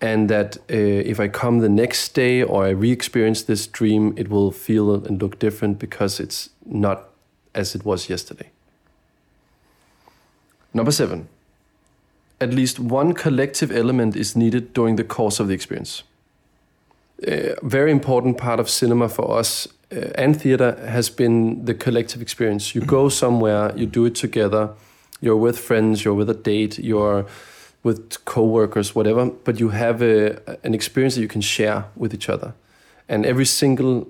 and 0.00 0.30
that 0.30 0.56
uh, 0.70 1.10
if 1.12 1.20
I 1.20 1.28
come 1.28 1.58
the 1.58 1.68
next 1.68 2.14
day 2.14 2.42
or 2.42 2.64
I 2.64 2.70
re 2.70 2.90
experience 2.90 3.42
this 3.42 3.66
dream, 3.66 4.14
it 4.16 4.28
will 4.28 4.52
feel 4.52 4.94
and 4.94 5.20
look 5.20 5.38
different 5.38 5.78
because 5.78 6.20
it's 6.20 6.50
not 6.64 7.08
as 7.54 7.74
it 7.74 7.84
was 7.84 8.08
yesterday. 8.08 8.50
Number 10.72 10.92
seven, 10.92 11.28
at 12.40 12.54
least 12.54 12.78
one 12.78 13.12
collective 13.12 13.72
element 13.72 14.14
is 14.14 14.36
needed 14.36 14.72
during 14.72 14.96
the 14.96 15.04
course 15.04 15.40
of 15.40 15.48
the 15.48 15.54
experience. 15.54 16.04
A 17.26 17.56
very 17.62 17.90
important 17.90 18.38
part 18.38 18.60
of 18.60 18.70
cinema 18.70 19.08
for 19.08 19.38
us 19.38 19.66
uh, 19.92 20.22
and 20.22 20.40
theater 20.40 20.76
has 20.86 21.10
been 21.10 21.64
the 21.64 21.74
collective 21.74 22.22
experience. 22.22 22.74
You 22.74 22.82
go 22.82 23.08
somewhere, 23.08 23.72
you 23.76 23.86
do 23.86 24.04
it 24.06 24.14
together, 24.14 24.70
you're 25.20 25.36
with 25.36 25.58
friends, 25.58 26.04
you're 26.04 26.14
with 26.14 26.30
a 26.30 26.34
date, 26.34 26.78
you're 26.78 27.26
with 27.82 28.24
coworkers, 28.24 28.94
whatever, 28.94 29.26
but 29.44 29.58
you 29.60 29.70
have 29.70 30.02
a, 30.02 30.38
an 30.64 30.74
experience 30.74 31.14
that 31.14 31.22
you 31.22 31.28
can 31.28 31.40
share 31.40 31.84
with 31.96 32.12
each 32.12 32.28
other. 32.28 32.52
And 33.08 33.24
every 33.24 33.46
single, 33.46 34.06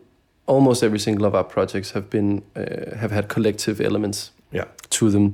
almost 0.47 0.82
every 0.82 0.99
single 0.99 1.26
of 1.26 1.35
our 1.35 1.44
projects 1.44 1.92
have 1.92 2.08
been 2.11 2.42
uh, 2.56 2.97
have 2.97 3.11
had 3.12 3.28
collective 3.28 3.80
elements 3.80 4.32
Yeah. 4.52 4.64
to 4.90 5.11
them. 5.11 5.32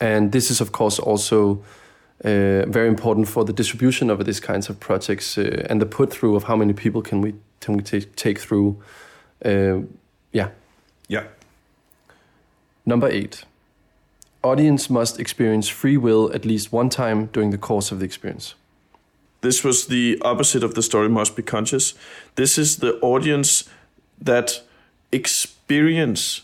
And 0.00 0.32
this 0.32 0.50
is, 0.50 0.60
of 0.60 0.70
course, 0.70 0.98
also 1.02 1.64
uh, 2.24 2.66
very 2.72 2.88
important 2.88 3.28
for 3.28 3.44
the 3.44 3.52
distribution 3.52 4.10
of 4.10 4.24
these 4.24 4.40
kinds 4.40 4.68
of 4.68 4.78
projects 4.78 5.38
uh, 5.38 5.66
and 5.70 5.80
the 5.80 5.86
put 5.86 6.10
through 6.10 6.36
of 6.36 6.44
how 6.44 6.56
many 6.56 6.72
people 6.72 7.00
can 7.02 7.20
we 7.22 7.34
can 7.60 7.76
we 7.76 7.82
take, 7.82 8.14
take 8.16 8.40
through. 8.40 8.76
Uh, 9.44 9.82
yeah. 10.32 10.48
Yeah. 11.08 11.24
Number 12.86 13.08
eight. 13.08 13.44
Audience 14.42 14.90
must 14.90 15.18
experience 15.18 15.68
free 15.68 15.96
will 15.96 16.30
at 16.34 16.44
least 16.44 16.72
one 16.72 16.88
time 16.90 17.26
during 17.32 17.50
the 17.50 17.58
course 17.58 17.90
of 17.92 17.98
the 17.98 18.04
experience. 18.04 18.54
This 19.40 19.64
was 19.64 19.86
the 19.86 20.18
opposite 20.22 20.62
of 20.62 20.74
the 20.74 20.82
story 20.82 21.08
must 21.08 21.36
be 21.36 21.42
conscious. 21.42 21.94
This 22.34 22.58
is 22.58 22.76
the 22.78 22.98
audience 23.00 23.64
that 24.20 24.62
experience 25.12 26.42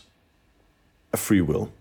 a 1.13 1.17
free 1.17 1.41
will. 1.41 1.71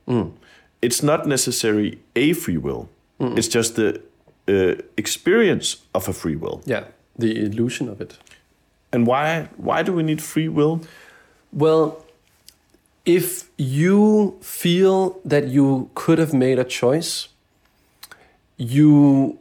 It's 0.82 1.02
not 1.02 1.26
necessarily 1.26 1.98
a 2.16 2.32
free 2.32 2.58
will. 2.58 2.88
It's 3.18 3.48
just 3.48 3.76
the 3.76 4.00
uh, 4.48 4.82
experience 4.96 5.76
of 5.94 6.08
a 6.08 6.12
free 6.12 6.36
will. 6.36 6.62
Yeah, 6.64 6.84
the 7.18 7.38
illusion 7.44 7.88
of 7.88 8.00
it. 8.00 8.18
And 8.92 9.06
why 9.06 9.48
why 9.56 9.82
do 9.82 9.92
we 9.92 10.02
need 10.02 10.20
free 10.22 10.48
will? 10.48 10.80
Well, 11.52 12.04
if 13.04 13.50
you 13.56 14.38
feel 14.40 15.20
that 15.24 15.48
you 15.48 15.90
could 15.94 16.18
have 16.18 16.32
made 16.32 16.58
a 16.58 16.64
choice, 16.64 17.28
you 18.56 19.38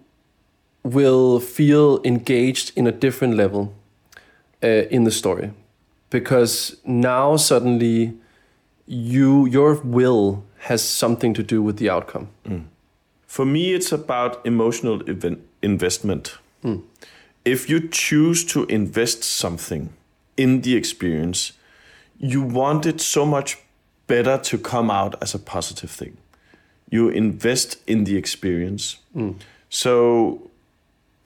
will 0.84 1.40
feel 1.40 2.02
engaged 2.04 2.72
in 2.76 2.88
a 2.88 2.92
different 2.92 3.36
level 3.36 3.74
uh, 4.64 4.68
in 4.90 5.04
the 5.04 5.12
story 5.12 5.52
because 6.10 6.78
now 6.86 7.36
suddenly 7.36 8.14
you 8.88 9.46
your 9.46 9.76
will 9.84 10.44
has 10.60 10.82
something 10.82 11.34
to 11.34 11.44
do 11.44 11.62
with 11.62 11.78
the 11.78 11.90
outcome. 11.90 12.28
For 13.28 13.46
me, 13.46 13.74
it's 13.74 13.92
about 13.92 14.44
emotional 14.46 15.08
event, 15.08 15.40
investment. 15.62 16.38
If 17.46 17.70
you 17.70 17.88
choose 17.88 18.44
to 18.46 18.66
invest 18.66 19.24
something 19.24 19.90
in 20.36 20.62
the 20.62 20.76
experience, 20.76 21.54
you 22.20 22.42
want 22.42 22.86
it 22.86 23.02
so 23.02 23.26
much 23.26 23.58
better 24.08 24.38
to 24.38 24.58
come 24.58 24.92
out 24.92 25.16
as 25.22 25.34
a 25.34 25.40
positive 25.40 25.90
thing. 25.90 26.18
You 26.90 27.10
invest 27.10 27.78
in 27.88 28.04
the 28.04 28.18
experience. 28.18 28.98
Mm. 29.16 29.36
So 29.70 30.50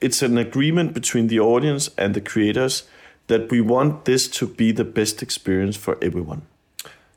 it's 0.00 0.22
an 0.22 0.38
agreement 0.38 0.94
between 0.94 1.26
the 1.26 1.40
audience 1.40 1.90
and 1.98 2.14
the 2.14 2.20
creators 2.20 2.84
that 3.26 3.50
we 3.50 3.60
want 3.60 4.04
this 4.04 4.28
to 4.28 4.46
be 4.46 4.70
the 4.70 4.84
best 4.84 5.22
experience 5.22 5.76
for 5.76 5.98
everyone. 6.02 6.42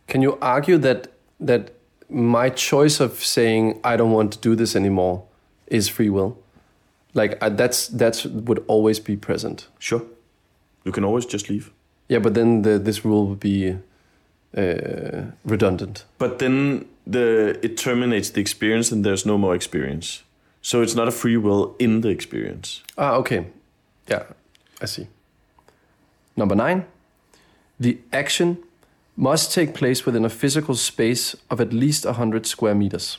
Can 0.08 0.22
you 0.22 0.38
argue 0.42 0.78
that 0.80 1.10
that 1.40 1.74
my 2.10 2.50
choice 2.50 3.02
of 3.02 3.24
saying 3.24 3.80
I 3.84 3.98
don't 3.98 4.12
want 4.12 4.32
to 4.34 4.40
do 4.40 4.56
this 4.56 4.76
anymore 4.76 5.26
is 5.68 5.90
free 5.90 6.10
will? 6.10 6.38
Like 7.14 7.38
I, 7.44 7.50
that's 7.50 7.90
that's 7.90 8.26
would 8.26 8.64
always 8.68 9.00
be 9.00 9.18
present. 9.18 9.68
Sure. 9.80 10.04
You 10.86 10.94
can 10.94 11.04
always 11.04 11.26
just 11.26 11.50
leave. 11.50 11.74
Yeah, 12.08 12.20
but 12.20 12.34
then 12.34 12.62
the, 12.62 12.80
this 12.80 13.04
rule 13.04 13.28
would 13.28 13.40
be 13.40 13.78
uh, 14.56 15.22
redundant. 15.44 16.06
But 16.18 16.40
then 16.40 16.86
the 17.06 17.60
it 17.62 17.78
terminates 17.78 18.30
the 18.30 18.42
experience 18.42 18.92
and 18.92 19.04
there's 19.06 19.26
no 19.26 19.38
more 19.38 19.56
experience. 19.56 20.24
So 20.62 20.82
it's 20.82 20.96
not 20.96 21.08
a 21.08 21.12
free 21.12 21.38
will 21.38 21.76
in 21.80 22.02
the 22.02 22.10
experience. 22.10 22.82
Ah, 22.98 23.14
okay. 23.16 23.46
Yeah, 24.10 24.24
I 24.82 24.86
see. 24.86 25.08
Number 26.36 26.56
nine, 26.56 26.86
the 27.80 28.00
action 28.12 28.58
must 29.16 29.54
take 29.54 29.74
place 29.74 30.06
within 30.06 30.26
a 30.26 30.30
physical 30.30 30.76
space 30.76 31.36
of 31.50 31.60
at 31.60 31.74
least 31.74 32.06
100 32.06 32.46
square 32.46 32.76
meters. 32.76 33.18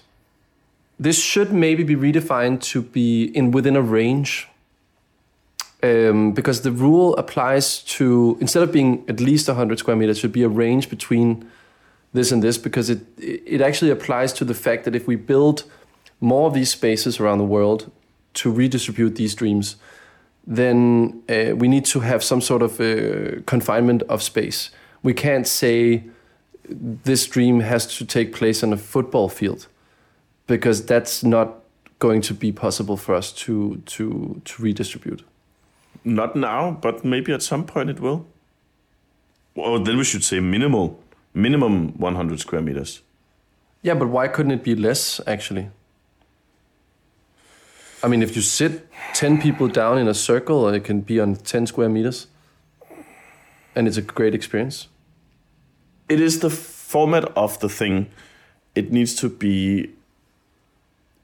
This 1.00 1.22
should 1.22 1.52
maybe 1.52 1.82
be 1.82 1.96
redefined 1.96 2.60
to 2.72 2.82
be 2.82 3.24
in 3.34 3.50
within 3.50 3.76
a 3.76 3.82
range 3.82 4.48
um, 5.82 6.32
because 6.32 6.62
the 6.62 6.72
rule 6.72 7.16
applies 7.16 7.82
to 7.84 8.36
instead 8.40 8.62
of 8.62 8.72
being 8.72 9.04
at 9.08 9.20
least 9.20 9.48
100 9.48 9.78
square 9.78 9.96
meters, 9.96 10.18
should 10.18 10.32
be 10.32 10.42
a 10.42 10.48
range 10.48 10.90
between 10.90 11.48
this 12.12 12.32
and 12.32 12.42
this 12.42 12.58
because 12.58 12.90
it 12.90 13.00
it 13.18 13.60
actually 13.60 13.90
applies 13.90 14.32
to 14.32 14.44
the 14.44 14.54
fact 14.54 14.84
that 14.84 14.94
if 14.94 15.06
we 15.06 15.16
build 15.16 15.64
more 16.20 16.48
of 16.48 16.54
these 16.54 16.70
spaces 16.70 17.20
around 17.20 17.38
the 17.38 17.44
world 17.44 17.90
to 18.34 18.50
redistribute 18.50 19.14
these 19.14 19.34
dreams, 19.34 19.76
then 20.46 21.22
uh, 21.28 21.54
we 21.54 21.68
need 21.68 21.84
to 21.84 22.00
have 22.00 22.22
some 22.24 22.40
sort 22.40 22.62
of 22.62 22.80
uh, 22.80 23.40
confinement 23.46 24.02
of 24.08 24.22
space. 24.22 24.70
We 25.02 25.14
can't 25.14 25.46
say 25.46 26.04
this 27.04 27.26
dream 27.26 27.60
has 27.60 27.86
to 27.98 28.04
take 28.04 28.32
place 28.32 28.62
on 28.62 28.72
a 28.72 28.76
football 28.76 29.28
field 29.28 29.68
because 30.46 30.84
that's 30.84 31.22
not 31.22 31.62
going 31.98 32.20
to 32.22 32.34
be 32.34 32.52
possible 32.52 32.96
for 32.96 33.14
us 33.14 33.32
to 33.32 33.80
to 33.86 34.40
to 34.44 34.62
redistribute. 34.62 35.22
Not 36.04 36.36
now, 36.36 36.78
but 36.80 37.04
maybe 37.04 37.32
at 37.32 37.42
some 37.42 37.64
point 37.64 37.90
it 37.90 38.00
will. 38.00 38.26
Well, 39.54 39.78
then 39.82 39.96
we 39.96 40.04
should 40.04 40.24
say 40.24 40.40
minimal, 40.40 41.00
minimum 41.34 41.98
100 41.98 42.40
square 42.40 42.62
meters. 42.62 43.02
Yeah, 43.82 43.94
but 43.94 44.08
why 44.08 44.28
couldn't 44.28 44.52
it 44.52 44.62
be 44.62 44.74
less 44.74 45.20
actually? 45.26 45.70
I 48.02 48.08
mean, 48.08 48.22
if 48.22 48.36
you 48.36 48.42
sit 48.42 48.86
10 49.14 49.40
people 49.40 49.66
down 49.68 49.98
in 49.98 50.06
a 50.06 50.14
circle, 50.14 50.68
it 50.68 50.84
can 50.84 51.00
be 51.00 51.18
on 51.20 51.34
10 51.36 51.66
square 51.66 51.88
meters. 51.88 52.28
And 53.74 53.88
it's 53.88 53.96
a 53.96 54.02
great 54.02 54.34
experience. 54.34 54.88
It 56.08 56.20
is 56.20 56.38
the 56.40 56.50
format 56.50 57.24
of 57.36 57.58
the 57.58 57.68
thing. 57.68 58.08
It 58.74 58.92
needs 58.92 59.14
to 59.16 59.28
be 59.28 59.90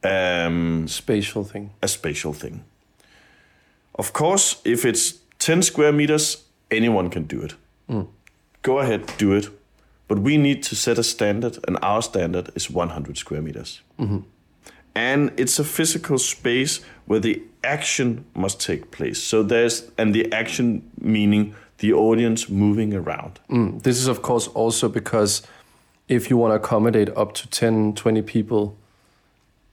um, 0.02 0.86
Spatial 0.88 1.44
thing. 1.44 1.70
a 1.82 1.88
spatial 1.88 2.32
thing. 2.32 2.64
Of 3.94 4.12
course, 4.12 4.60
if 4.64 4.84
it's 4.84 5.14
10 5.38 5.62
square 5.62 5.92
meters, 5.92 6.44
anyone 6.70 7.10
can 7.10 7.24
do 7.24 7.42
it. 7.42 7.54
Go 8.62 8.78
ahead, 8.78 9.02
do 9.18 9.32
it. 9.34 9.48
But 10.08 10.18
we 10.18 10.36
need 10.36 10.62
to 10.64 10.74
set 10.76 10.98
a 10.98 11.02
standard, 11.02 11.58
and 11.66 11.78
our 11.82 12.02
standard 12.02 12.50
is 12.54 12.70
100 12.70 13.16
square 13.16 13.42
meters. 13.42 13.80
And 14.96 15.32
it's 15.36 15.58
a 15.58 15.64
physical 15.64 16.18
space 16.18 16.80
where 17.06 17.20
the 17.20 17.42
action 17.62 18.24
must 18.34 18.60
take 18.60 18.90
place. 18.90 19.22
So 19.22 19.42
there's, 19.42 19.90
and 19.98 20.14
the 20.14 20.32
action 20.32 20.82
meaning 21.00 21.54
the 21.78 21.92
audience 21.92 22.48
moving 22.48 22.94
around. 22.94 23.40
Mm. 23.50 23.82
This 23.82 23.98
is, 23.98 24.06
of 24.06 24.22
course, 24.22 24.46
also 24.48 24.88
because 24.88 25.42
if 26.08 26.30
you 26.30 26.36
want 26.36 26.52
to 26.52 26.56
accommodate 26.56 27.10
up 27.16 27.34
to 27.34 27.48
10, 27.50 27.94
20 27.94 28.22
people, 28.22 28.76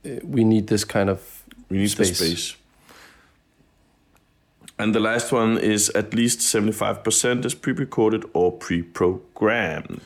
uh, 0.05 0.09
we 0.23 0.43
need 0.43 0.67
this 0.67 0.83
kind 0.83 1.09
of 1.09 1.43
We 1.69 1.77
need 1.77 1.89
space. 1.91 2.09
the 2.09 2.15
space. 2.25 2.55
And 4.81 4.95
the 4.95 4.99
last 4.99 5.31
one 5.31 5.59
is 5.59 5.91
at 5.91 6.11
least 6.11 6.39
75% 6.39 7.45
is 7.45 7.53
pre 7.53 7.73
recorded 7.73 8.25
or 8.33 8.51
pre 8.51 8.81
programmed. 8.81 10.01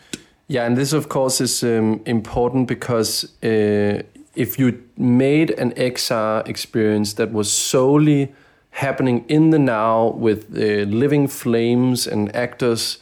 Yeah, 0.50 0.65
and 0.65 0.75
this, 0.75 0.91
of 0.91 1.08
course, 1.08 1.39
is 1.39 1.63
um, 1.63 2.01
important 2.05 2.67
because 2.67 3.24
uh, 3.41 4.03
if 4.36 4.60
you 4.60 4.84
made 4.98 5.51
an 5.51 5.72
XR 5.72 6.46
experience 6.46 7.13
that 7.13 7.32
was 7.32 7.50
solely 7.50 8.34
happening 8.72 9.24
in 9.29 9.51
the 9.51 9.60
now 9.60 10.10
with 10.10 10.46
uh, 10.53 10.84
living 10.89 11.29
flames 11.29 12.05
and 12.05 12.36
actors 12.36 12.98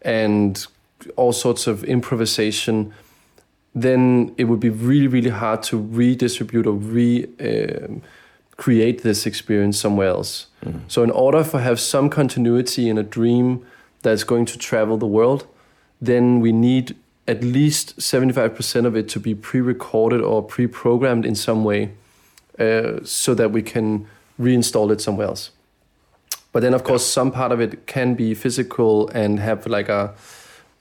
and 0.00 0.66
all 1.16 1.34
sorts 1.34 1.66
of 1.66 1.84
improvisation, 1.84 2.94
then 3.74 4.34
it 4.38 4.44
would 4.44 4.60
be 4.60 4.70
really, 4.70 5.08
really 5.08 5.30
hard 5.30 5.62
to 5.64 5.76
redistribute 5.76 6.66
or 6.66 6.72
re 6.72 7.26
um 7.38 8.00
create 8.58 9.02
this 9.02 9.24
experience 9.24 9.78
somewhere 9.78 10.08
else. 10.08 10.48
So, 10.88 11.02
in 11.02 11.10
order 11.10 11.44
for 11.44 11.60
have 11.60 11.80
some 11.80 12.10
continuity 12.10 12.90
in 12.90 12.98
a 12.98 13.02
dream 13.02 13.64
that's 14.02 14.24
going 14.24 14.44
to 14.46 14.58
travel 14.58 14.98
the 14.98 15.06
world, 15.06 15.46
then 16.00 16.40
we 16.40 16.52
need 16.52 16.96
at 17.26 17.42
least 17.42 17.98
75% 17.98 18.84
of 18.84 18.96
it 18.96 19.08
to 19.10 19.20
be 19.20 19.34
pre-recorded 19.34 20.20
or 20.20 20.42
pre-programmed 20.42 21.24
in 21.24 21.34
some 21.34 21.62
way 21.62 21.92
uh, 22.58 22.98
so 23.04 23.34
that 23.34 23.52
we 23.52 23.62
can 23.62 24.06
reinstall 24.40 24.90
it 24.90 25.00
somewhere 25.00 25.28
else. 25.28 25.50
But 26.52 26.62
then 26.62 26.74
of 26.74 26.82
course 26.82 27.06
some 27.06 27.30
part 27.30 27.52
of 27.52 27.60
it 27.60 27.86
can 27.86 28.14
be 28.14 28.34
physical 28.34 29.08
and 29.10 29.38
have 29.40 29.66
like 29.66 29.88
a 29.88 30.14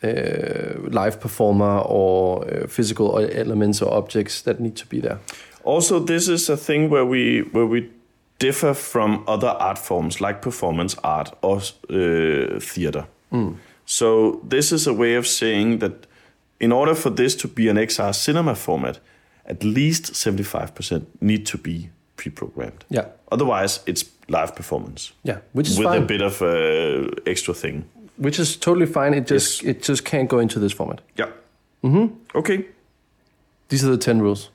uh, 0.03 0.89
live 0.89 1.19
performer 1.19 1.79
or 1.79 2.45
uh, 2.47 2.67
physical 2.67 3.19
elements 3.19 3.81
or 3.81 3.93
objects 3.93 4.41
that 4.43 4.59
need 4.59 4.75
to 4.77 4.85
be 4.85 5.01
there 5.01 5.19
Also, 5.67 5.99
this 5.99 6.27
is 6.27 6.49
a 6.49 6.55
thing 6.57 6.89
where 6.91 7.05
we 7.05 7.41
where 7.51 7.65
we 7.65 7.89
differ 8.39 8.73
from 8.73 9.23
other 9.27 9.49
art 9.59 9.77
forms 9.79 10.21
like 10.21 10.41
performance 10.41 10.95
art 11.03 11.31
or 11.41 11.57
uh, 11.89 12.59
theater. 12.59 13.05
So 13.85 14.41
this 14.49 14.71
is 14.71 14.87
a 14.87 14.93
way 14.93 15.17
of 15.17 15.25
saying 15.25 15.79
that 15.79 15.91
in 16.59 16.71
order 16.71 16.95
for 16.95 17.09
this 17.11 17.35
to 17.35 17.47
be 17.47 17.69
an 17.69 17.77
XR 17.77 18.13
cinema 18.13 18.55
format, 18.55 18.99
at 19.45 19.63
least 19.63 20.13
75% 20.13 21.05
need 21.21 21.45
to 21.45 21.57
be 21.57 21.89
pre-programmed. 22.17 22.83
yeah 22.89 23.05
Otherwise, 23.31 23.79
it's 23.85 24.05
live 24.29 24.51
performance 24.55 25.13
yeah 25.23 25.37
which 25.53 25.69
is 25.69 25.77
with 25.77 25.87
fine 25.87 26.03
a 26.03 26.05
bit 26.05 26.21
of 26.21 26.41
uh, 26.41 27.09
extra 27.25 27.53
thing. 27.53 27.83
which 28.17 28.39
is 28.39 28.57
totally 28.57 28.85
fine 28.87 29.13
it 29.17 29.31
just 29.31 29.63
Yes. 29.63 29.69
it 29.75 29.89
just 29.89 30.03
can't 30.03 30.29
go 30.29 30.39
into 30.39 30.59
this 30.59 30.73
format 30.73 31.01
Yeah. 31.19 31.29
Mm-hmm. 31.83 32.07
Okay. 32.35 32.65
these 33.69 33.87
are 33.87 33.91
the 33.97 33.97
10 34.13 34.21
rules 34.21 34.49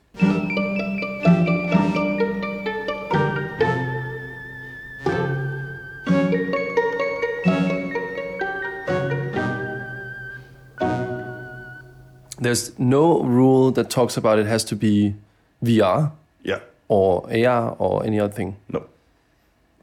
There's 12.53 12.77
no 12.77 13.19
rule 13.23 13.71
that 13.71 13.89
talks 13.89 14.15
about 14.15 14.37
it 14.37 14.45
has 14.45 14.63
to 14.65 14.75
be 14.75 15.15
VR 15.63 16.11
Yeah. 16.43 16.59
or 16.87 17.25
AR 17.31 17.75
or 17.79 18.05
any 18.05 18.19
other 18.19 18.31
thing. 18.33 18.57
No. 18.69 18.83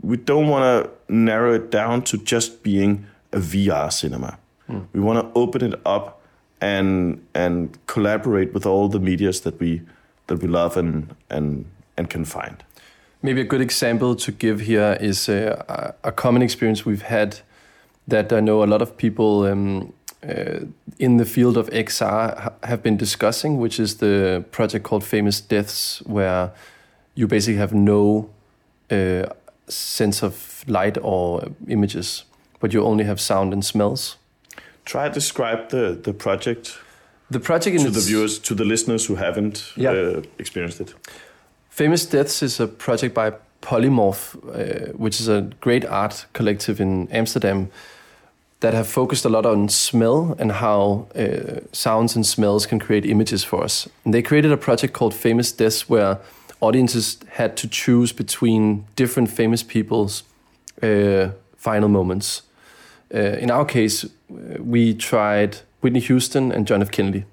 We 0.02 0.16
don't 0.16 0.46
want 0.46 0.62
to 0.84 0.90
narrow 1.12 1.52
it 1.54 1.70
down 1.72 2.02
to 2.02 2.16
just 2.16 2.62
being 2.62 3.06
a 3.32 3.38
VR 3.40 3.90
cinema. 3.90 4.38
We 4.92 5.00
want 5.00 5.18
to 5.18 5.40
open 5.40 5.62
it 5.64 5.80
up 5.84 6.20
and 6.60 7.18
and 7.34 7.76
collaborate 7.86 8.54
with 8.54 8.66
all 8.66 8.88
the 8.88 9.00
medias 9.00 9.40
that 9.40 9.58
we 9.60 9.82
that 10.28 10.40
we 10.42 10.46
love 10.48 10.76
and 10.78 11.12
and 11.28 11.64
and 11.96 12.08
can 12.08 12.24
find. 12.24 12.56
Maybe 13.22 13.40
a 13.40 13.44
good 13.48 13.60
example 13.60 14.14
to 14.14 14.32
give 14.32 14.60
here 14.60 14.96
is 15.00 15.28
uh, 15.28 15.64
a- 15.68 16.08
a 16.08 16.12
common 16.12 16.42
experience 16.42 16.86
we've 16.86 17.02
had 17.08 17.40
that 18.08 18.32
I 18.32 18.40
know 18.40 18.62
a 18.62 18.66
lot 18.66 18.82
of 18.82 18.96
people 18.96 19.52
um, 19.52 19.92
uh, 20.28 20.66
in 20.98 21.16
the 21.16 21.24
field 21.24 21.56
of 21.56 21.68
XR 21.70 22.52
have 22.62 22.82
been 22.82 22.96
discussing, 22.96 23.58
which 23.58 23.80
is 23.80 23.96
the 23.96 24.44
project 24.50 24.84
called 24.84 25.04
Famous 25.04 25.40
Deaths, 25.40 26.02
where 26.06 26.50
you 27.14 27.26
basically 27.26 27.58
have 27.58 27.74
no 27.74 28.28
uh, 28.90 29.24
sense 29.68 30.22
of 30.22 30.64
light 30.66 30.98
or 31.02 31.42
images, 31.68 32.24
but 32.60 32.72
you 32.72 32.82
only 32.84 33.04
have 33.04 33.20
sound 33.20 33.52
and 33.52 33.64
smells. 33.64 34.16
Try 34.84 35.08
to 35.08 35.14
describe 35.14 35.68
the 35.68 35.98
the 36.02 36.12
project 36.12 36.78
The 37.30 37.40
project 37.40 37.76
in 37.76 37.84
to 37.84 37.90
the 37.90 38.00
viewers, 38.00 38.38
to 38.40 38.54
the 38.54 38.64
listeners 38.64 39.06
who 39.08 39.14
haven't 39.16 39.72
Yeah. 39.76 39.92
uh, 39.92 40.22
experienced 40.38 40.80
it. 40.80 40.94
Famous 41.70 42.06
Deaths 42.10 42.42
is 42.42 42.60
a 42.60 42.66
project 42.66 43.14
by 43.14 43.32
Polymorph, 43.62 44.34
uh, 44.34 44.92
which 44.98 45.20
is 45.20 45.28
a 45.28 45.40
great 45.60 45.84
art 45.84 46.26
collective 46.32 46.82
in 46.82 47.08
Amsterdam 47.12 47.68
that 48.60 48.74
have 48.74 48.86
focused 48.86 49.24
a 49.24 49.28
lot 49.28 49.46
on 49.46 49.68
smell 49.68 50.36
and 50.38 50.52
how 50.52 51.06
uh, 51.14 51.60
sounds 51.72 52.14
and 52.14 52.26
smells 52.26 52.66
can 52.66 52.78
create 52.78 53.06
images 53.06 53.42
for 53.42 53.64
us. 53.64 53.88
And 54.04 54.12
they 54.12 54.22
created 54.22 54.52
a 54.52 54.56
project 54.56 54.92
called 54.92 55.14
Famous 55.14 55.50
Deaths 55.52 55.88
where 55.88 56.18
audiences 56.60 57.18
had 57.30 57.56
to 57.56 57.68
choose 57.68 58.12
between 58.12 58.84
different 58.96 59.30
famous 59.30 59.62
people's 59.62 60.24
uh, 60.82 61.30
final 61.56 61.88
moments. 61.88 62.42
Uh, 63.14 63.18
in 63.18 63.50
our 63.50 63.64
case, 63.64 64.04
uh, 64.04 64.08
we 64.58 64.94
tried 64.94 65.58
Whitney 65.80 66.00
Houston 66.00 66.52
and 66.52 66.66
John 66.66 66.82
F. 66.82 66.90
Kennedy. 66.90 67.24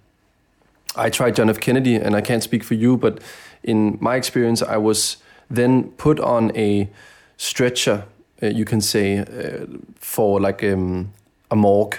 I 0.96 1.10
tried 1.10 1.36
John 1.36 1.50
F. 1.50 1.60
Kennedy, 1.60 1.96
and 1.96 2.16
I 2.16 2.22
can't 2.22 2.42
speak 2.42 2.64
for 2.64 2.74
you, 2.74 2.98
but 2.98 3.20
in 3.64 3.98
my 4.02 4.16
experience, 4.16 4.62
I 4.62 4.78
was 4.78 5.18
then 5.50 5.92
put 5.98 6.20
on 6.20 6.56
a 6.56 6.90
stretcher, 7.36 8.06
uh, 8.42 8.48
you 8.48 8.66
can 8.66 8.82
say, 8.82 9.20
uh, 9.20 9.66
for 9.96 10.40
like 10.40 10.64
um, 10.64 11.14
a 11.50 11.56
morgue 11.56 11.98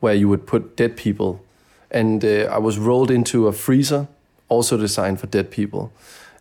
where 0.00 0.14
you 0.14 0.28
would 0.28 0.46
put 0.46 0.76
dead 0.76 0.96
people. 0.96 1.44
And 1.90 2.24
uh, 2.24 2.48
I 2.50 2.58
was 2.58 2.78
rolled 2.78 3.10
into 3.10 3.48
a 3.48 3.52
freezer, 3.52 4.06
also 4.48 4.76
designed 4.76 5.20
for 5.20 5.26
dead 5.26 5.50
people. 5.50 5.92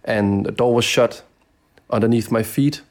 And 0.04 0.45
the 0.45 0.52
door 0.52 0.73
was 0.73 0.86
shut 0.86 1.23
underneath 1.89 2.32
my 2.32 2.43
feet, 2.43 2.82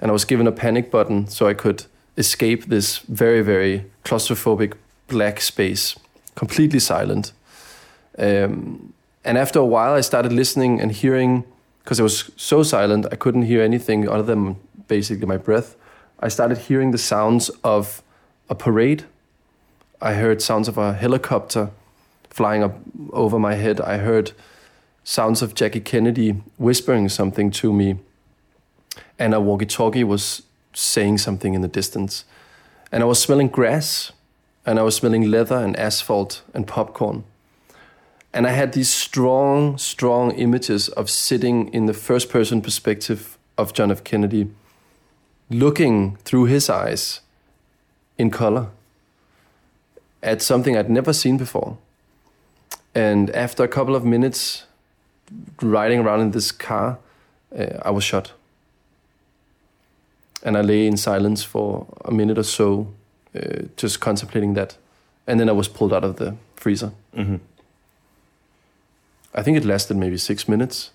and 0.00 0.10
I 0.10 0.12
was 0.12 0.24
given 0.24 0.46
a 0.46 0.52
panic 0.52 0.90
button 0.90 1.28
so 1.28 1.46
I 1.46 1.54
could 1.54 1.84
escape 2.16 2.66
this 2.66 2.98
very, 2.98 3.42
very 3.42 3.84
claustrophobic 4.04 4.74
black 5.06 5.40
space 5.40 5.94
completely 6.38 6.78
silent. 6.78 7.32
Um, 8.18 8.92
and 9.24 9.36
after 9.36 9.58
a 9.58 9.64
while, 9.64 9.92
I 9.92 10.02
started 10.02 10.32
listening 10.32 10.80
and 10.80 10.92
hearing, 10.92 11.44
because 11.82 12.00
it 12.00 12.04
was 12.04 12.30
so 12.36 12.62
silent, 12.62 13.06
I 13.12 13.16
couldn't 13.16 13.42
hear 13.42 13.62
anything 13.62 14.08
other 14.08 14.22
than 14.22 14.56
basically 14.86 15.26
my 15.26 15.36
breath. 15.36 15.76
I 16.20 16.28
started 16.28 16.58
hearing 16.58 16.90
the 16.90 16.98
sounds 16.98 17.48
of 17.62 18.02
a 18.48 18.54
parade. 18.54 19.04
I 20.00 20.14
heard 20.14 20.42
sounds 20.42 20.68
of 20.68 20.76
a 20.78 20.92
helicopter 20.94 21.70
flying 22.28 22.62
up 22.62 22.76
over 23.12 23.38
my 23.38 23.54
head. 23.54 23.80
I 23.80 23.98
heard 23.98 24.32
sounds 25.04 25.42
of 25.42 25.54
Jackie 25.54 25.80
Kennedy 25.80 26.42
whispering 26.56 27.08
something 27.08 27.50
to 27.52 27.72
me, 27.72 27.98
and 29.18 29.32
a 29.32 29.40
walkie 29.40 29.66
talkie 29.66 30.04
was 30.04 30.42
saying 30.74 31.18
something 31.18 31.54
in 31.54 31.62
the 31.62 31.68
distance. 31.68 32.24
And 32.90 33.02
I 33.02 33.06
was 33.06 33.20
smelling 33.20 33.48
grass, 33.48 34.12
and 34.66 34.78
I 34.78 34.82
was 34.82 34.96
smelling 34.96 35.30
leather 35.30 35.56
and 35.56 35.76
asphalt 35.76 36.42
and 36.52 36.66
popcorn. 36.66 37.24
And 38.32 38.46
I 38.46 38.50
had 38.50 38.72
these 38.72 38.90
strong, 38.90 39.78
strong 39.78 40.32
images 40.32 40.88
of 40.90 41.08
sitting 41.08 41.72
in 41.72 41.86
the 41.86 41.94
first 41.94 42.28
person 42.28 42.60
perspective 42.60 43.38
of 43.56 43.72
John 43.72 43.90
F. 43.90 44.04
Kennedy, 44.04 44.50
looking 45.50 46.16
through 46.24 46.44
his 46.44 46.68
eyes 46.68 47.20
in 48.16 48.30
color 48.30 48.68
at 50.22 50.42
something 50.42 50.76
I'd 50.76 50.90
never 50.90 51.12
seen 51.12 51.36
before. 51.36 51.78
And 52.94 53.30
after 53.30 53.62
a 53.62 53.68
couple 53.68 53.94
of 53.94 54.04
minutes 54.04 54.64
riding 55.62 56.00
around 56.00 56.20
in 56.20 56.30
this 56.32 56.52
car, 56.52 56.98
uh, 57.56 57.78
I 57.82 57.90
was 57.90 58.04
shot. 58.04 58.32
And 60.42 60.56
I 60.56 60.60
lay 60.60 60.86
in 60.86 60.96
silence 60.96 61.42
for 61.42 61.86
a 62.04 62.12
minute 62.12 62.38
or 62.38 62.44
so, 62.44 62.88
uh, 63.34 63.62
just 63.76 64.00
contemplating 64.00 64.54
that. 64.54 64.76
And 65.26 65.38
then 65.38 65.48
I 65.48 65.52
was 65.52 65.68
pulled 65.68 65.92
out 65.92 66.04
of 66.04 66.16
the 66.16 66.36
freezer. 66.56 66.92
hmm 67.14 67.36
I 69.34 69.42
think 69.42 69.56
it 69.56 69.64
lasted 69.64 69.96
maybe 69.96 70.16
six 70.16 70.48
minutes, 70.48 70.90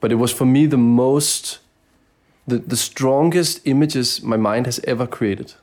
but 0.00 0.12
it 0.12 0.16
was 0.16 0.32
for 0.32 0.44
me 0.44 0.66
the 0.66 0.76
most, 0.76 1.58
the, 2.46 2.58
the 2.58 2.76
strongest 2.76 3.60
images 3.64 4.22
my 4.22 4.36
mind 4.36 4.66
has 4.66 4.80
ever 4.84 5.06
created. 5.06 5.54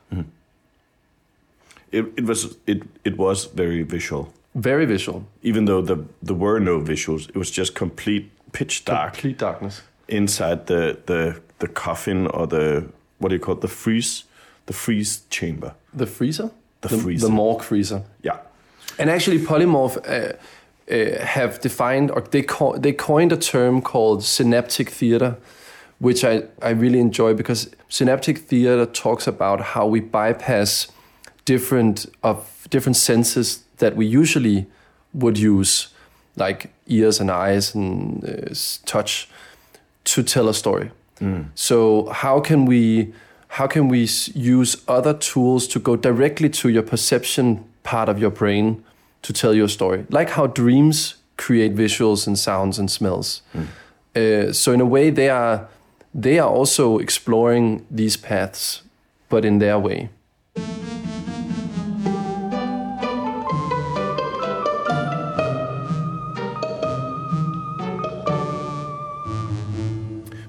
It, 1.90 2.04
it 2.16 2.24
was 2.26 2.56
it 2.66 2.82
it 3.04 3.16
was 3.16 3.46
very 3.56 3.82
visual. 3.82 4.32
Very 4.54 4.86
visual, 4.86 5.22
Even 5.42 5.64
though 5.66 5.82
the 5.82 5.96
there 6.26 6.36
were 6.36 6.60
no 6.60 6.80
visuals, 6.80 7.28
it 7.28 7.36
was 7.36 7.50
just 7.50 7.74
complete 7.74 8.30
pitch 8.52 8.84
dark 8.84 9.12
complete 9.12 9.38
darkness. 9.38 9.82
inside 10.08 10.66
the 10.66 10.96
the 11.06 11.40
the 11.58 11.68
coffin 11.68 12.26
or 12.26 12.46
the 12.46 12.84
what 13.18 13.28
do 13.30 13.34
you 13.34 13.40
call 13.40 13.54
it 13.54 13.60
the 13.60 13.68
freeze 13.68 14.24
the 14.66 14.72
freeze 14.74 15.22
chamber. 15.30 15.72
The 15.94 16.06
freezer? 16.06 16.50
The 16.80 16.88
freezer. 16.88 17.26
The 17.26 17.32
morgue 17.32 17.62
freezer. 17.62 18.02
Yeah. 18.22 18.36
And 18.98 19.10
actually, 19.10 19.38
Polymorph 19.38 19.96
uh, 19.96 20.32
uh, 20.90 21.24
have 21.24 21.60
defined, 21.60 22.10
or 22.10 22.20
they, 22.20 22.42
co- 22.42 22.76
they 22.76 22.92
coined 22.92 23.32
a 23.32 23.36
term 23.36 23.80
called 23.82 24.22
synaptic 24.24 24.90
theater, 24.90 25.36
which 25.98 26.24
I, 26.24 26.44
I 26.62 26.70
really 26.70 27.00
enjoy 27.00 27.34
because 27.34 27.70
synaptic 27.88 28.38
theater 28.38 28.86
talks 28.86 29.26
about 29.26 29.60
how 29.60 29.86
we 29.86 30.00
bypass 30.00 30.88
different 31.44 32.06
of 32.22 32.66
different 32.70 32.96
senses 32.96 33.64
that 33.78 33.96
we 33.96 34.06
usually 34.06 34.66
would 35.14 35.38
use, 35.38 35.88
like 36.36 36.70
ears 36.86 37.20
and 37.20 37.30
eyes 37.30 37.74
and 37.74 38.24
uh, 38.24 38.54
touch, 38.84 39.28
to 40.04 40.22
tell 40.22 40.48
a 40.48 40.54
story. 40.54 40.90
So 41.54 42.08
how 42.10 42.40
can 42.40 42.64
we 42.66 43.12
how 43.48 43.66
can 43.66 43.88
we 43.88 44.08
use 44.34 44.76
other 44.86 45.14
tools 45.14 45.66
to 45.68 45.80
go 45.80 45.96
directly 45.96 46.48
to 46.50 46.68
your 46.68 46.82
perception 46.82 47.64
part 47.82 48.08
of 48.08 48.18
your 48.18 48.30
brain 48.30 48.84
to 49.22 49.32
tell 49.32 49.54
your 49.54 49.68
story? 49.68 50.06
Like 50.10 50.30
how 50.30 50.46
dreams 50.46 51.16
create 51.36 51.74
visuals 51.74 52.26
and 52.26 52.38
sounds 52.38 52.78
and 52.78 52.90
smells. 52.90 53.42
Uh, 54.14 54.52
so 54.52 54.72
in 54.72 54.80
a 54.80 54.84
way, 54.84 55.10
they 55.10 55.28
are 55.30 55.68
they 56.14 56.38
are 56.38 56.48
also 56.48 56.98
exploring 56.98 57.86
these 57.90 58.16
paths, 58.16 58.82
but 59.28 59.44
in 59.44 59.58
their 59.58 59.78
way. 59.78 60.08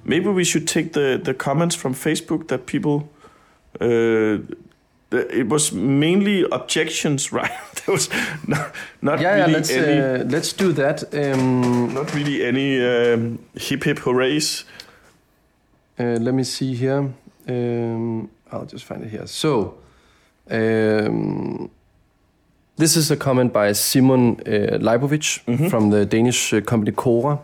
Maybe 0.06 0.30
we 0.30 0.44
should 0.44 0.68
take 0.68 0.94
the 0.94 1.20
the 1.24 1.34
comments 1.36 1.76
from 1.76 1.94
Facebook 1.94 2.48
that 2.48 2.66
people. 2.66 3.10
Uh, 3.80 4.40
it 5.12 5.48
was 5.50 5.72
mainly 5.72 6.46
objections, 6.52 7.32
right? 7.40 7.52
there 7.86 7.94
was 7.94 8.10
not, 8.48 8.74
not 9.02 9.20
Yeah, 9.22 9.36
yeah. 9.36 9.42
really 9.42 9.54
Let's 9.54 9.72
any, 9.72 10.00
uh, 10.00 10.24
let's 10.26 10.54
do 10.54 10.72
that. 10.74 11.04
Um, 11.14 11.94
not 11.94 12.14
really 12.14 12.44
any 12.44 12.80
um, 12.80 13.40
hip 13.56 13.84
hip 13.84 14.00
hoorays. 14.00 14.66
Uh, 16.00 16.18
let 16.20 16.34
me 16.34 16.44
see 16.44 16.74
here. 16.74 17.12
Um, 17.48 18.30
I'll 18.52 18.66
just 18.66 18.86
find 18.86 19.04
it 19.04 19.10
here. 19.10 19.28
So, 19.28 19.76
um, 20.50 21.70
this 22.78 22.96
is 22.96 23.12
a 23.12 23.18
comment 23.18 23.52
by 23.52 23.74
Simon 23.74 24.40
uh, 24.46 24.78
Lajboschitz 24.80 25.70
from 25.70 25.90
the 25.90 26.06
Danish 26.06 26.54
uh, 26.54 26.62
company 26.62 26.92
Khora, 26.94 27.40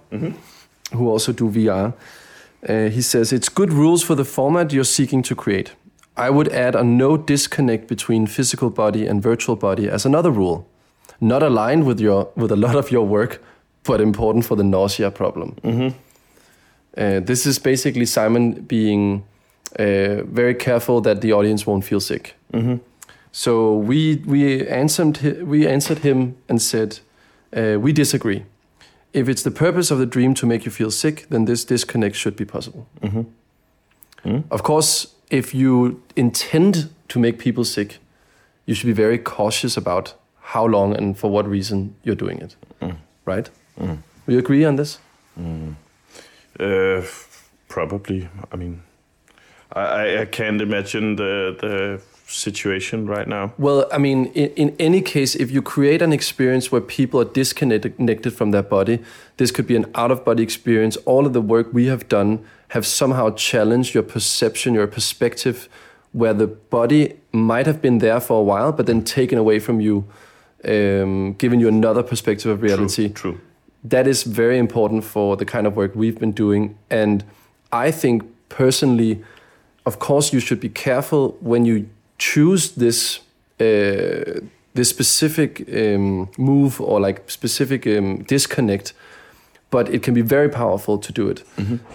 who 0.94 1.10
also 1.10 1.34
do 1.34 1.50
VR. 1.50 1.94
Uh, 2.68 2.90
he 2.90 3.02
says 3.02 3.34
it's 3.34 3.50
good 3.50 3.74
rules 3.74 4.02
for 4.04 4.16
the 4.16 4.24
format 4.26 4.72
you're 4.72 4.86
seeking 4.86 5.22
to 5.24 5.36
create. 5.36 5.74
I 6.18 6.30
would 6.30 6.48
add 6.48 6.76
a 6.76 6.84
no 6.84 7.18
disconnect 7.18 7.88
between 7.88 8.28
physical 8.28 8.70
body 8.70 9.06
and 9.06 9.22
virtual 9.22 9.58
body 9.58 9.90
as 9.90 10.06
another 10.06 10.32
rule, 10.32 10.66
not 11.20 11.44
aligned 11.44 11.86
with 11.86 12.00
your 12.00 12.30
with 12.36 12.52
a 12.52 12.56
lot 12.56 12.76
of 12.76 12.90
your 12.90 13.06
work, 13.06 13.42
but 13.84 14.00
important 14.00 14.46
for 14.46 14.56
the 14.56 14.64
nausea 14.64 15.12
problem. 15.12 15.56
Uh, 16.98 17.20
this 17.20 17.46
is 17.46 17.60
basically 17.60 18.06
Simon 18.06 18.54
being 18.54 19.24
uh, 19.80 20.24
very 20.24 20.56
careful 20.56 21.02
that 21.02 21.22
the 21.22 21.34
audience 21.34 21.68
won't 21.68 21.84
feel 21.84 22.00
sick. 22.00 22.36
Mm-hmm. 22.54 22.76
So 23.32 23.76
we 23.76 24.24
we 24.26 24.66
answered 24.68 25.44
we 25.44 25.68
answered 25.68 26.00
him 26.00 26.36
and 26.48 26.62
said 26.62 27.00
uh, 27.56 27.78
we 27.80 27.92
disagree. 27.92 28.46
If 29.12 29.28
it's 29.30 29.44
the 29.44 29.52
purpose 29.52 29.92
of 29.92 30.00
the 30.00 30.06
dream 30.06 30.34
to 30.36 30.46
make 30.46 30.66
you 30.66 30.72
feel 30.72 30.92
sick, 30.92 31.26
then 31.30 31.46
this 31.46 31.66
disconnect 31.66 32.16
should 32.16 32.36
be 32.36 32.46
possible. 32.46 32.88
Mm-hmm. 33.02 33.22
Mm-hmm. 34.26 34.54
Of 34.54 34.64
course, 34.64 35.16
if 35.30 35.54
you 35.54 36.02
intend 36.16 36.90
to 37.08 37.20
make 37.20 37.38
people 37.38 37.64
sick, 37.64 38.00
you 38.66 38.76
should 38.76 38.88
be 38.88 39.04
very 39.04 39.18
cautious 39.18 39.78
about 39.78 40.16
how 40.40 40.66
long 40.66 40.96
and 40.96 41.18
for 41.18 41.30
what 41.30 41.48
reason 41.48 41.96
you're 42.04 42.16
doing 42.16 42.42
it. 42.42 42.56
Mm. 42.82 42.98
Right? 43.26 43.50
Mm. 43.80 43.98
Will 44.26 44.34
you 44.34 44.40
agree 44.40 44.66
on 44.66 44.76
this? 44.76 45.00
Mm. 45.40 45.76
Uh, 46.60 47.02
probably. 47.68 48.30
I 48.52 48.56
mean, 48.56 48.84
I, 49.72 50.20
I, 50.22 50.26
can't 50.26 50.62
imagine 50.62 51.16
the 51.16 51.56
the 51.60 52.02
situation 52.28 53.06
right 53.06 53.28
now. 53.28 53.54
Well, 53.58 53.88
I 53.92 53.98
mean, 53.98 54.28
in, 54.28 54.50
in 54.52 54.76
any 54.80 55.02
case, 55.02 55.36
if 55.36 55.52
you 55.52 55.62
create 55.62 56.02
an 56.02 56.14
experience 56.14 56.72
where 56.72 56.82
people 56.82 57.20
are 57.22 57.26
disconnected 57.26 58.34
from 58.34 58.52
their 58.52 58.64
body, 58.64 59.00
this 59.38 59.52
could 59.52 59.68
be 59.68 59.76
an 59.76 59.86
out 59.96 60.12
of 60.12 60.24
body 60.24 60.44
experience. 60.44 60.96
All 61.06 61.26
of 61.26 61.34
the 61.34 61.42
work 61.42 61.68
we 61.74 61.88
have 61.88 62.08
done 62.08 62.46
have 62.70 62.86
somehow 62.86 63.32
challenged 63.32 63.94
your 63.94 64.04
perception, 64.04 64.74
your 64.74 64.88
perspective, 64.88 65.70
where 66.14 66.34
the 66.34 66.48
body 66.48 67.16
might 67.32 67.66
have 67.68 67.82
been 67.82 68.00
there 68.00 68.20
for 68.20 68.40
a 68.40 68.44
while, 68.44 68.72
but 68.72 68.86
then 68.86 69.04
taken 69.04 69.38
away 69.38 69.60
from 69.60 69.82
you, 69.82 70.06
um, 70.64 71.34
giving 71.34 71.60
you 71.60 71.68
another 71.68 72.02
perspective 72.02 72.50
of 72.50 72.62
reality 72.62 73.10
True. 73.10 73.34
True. 73.34 73.42
That 73.90 74.08
is 74.08 74.24
very 74.24 74.58
important 74.58 75.04
for 75.04 75.38
the 75.38 75.46
kind 75.46 75.68
of 75.68 75.76
work 75.76 75.96
we've 75.96 76.20
been 76.20 76.32
doing. 76.32 76.78
And 76.90 77.24
I 77.72 77.92
think 77.92 78.24
personally, 78.50 79.24
of 79.86 80.00
course, 80.00 80.34
you 80.34 80.40
should 80.40 80.60
be 80.60 80.70
careful 80.70 81.38
when 81.42 81.66
you 81.66 81.88
choose 82.18 82.72
this 82.72 83.20
uh, 83.60 84.42
this 84.74 84.90
specific 84.90 85.62
um, 85.74 86.30
move 86.38 86.82
or 86.82 87.00
like 87.00 87.22
specific 87.28 87.88
um, 87.88 88.24
disconnect. 88.24 88.94
But 89.72 89.90
it 89.90 90.04
can 90.04 90.14
be 90.14 90.22
very 90.22 90.48
powerful 90.50 90.98
to 90.98 91.12
do 91.12 91.30
it, 91.30 91.44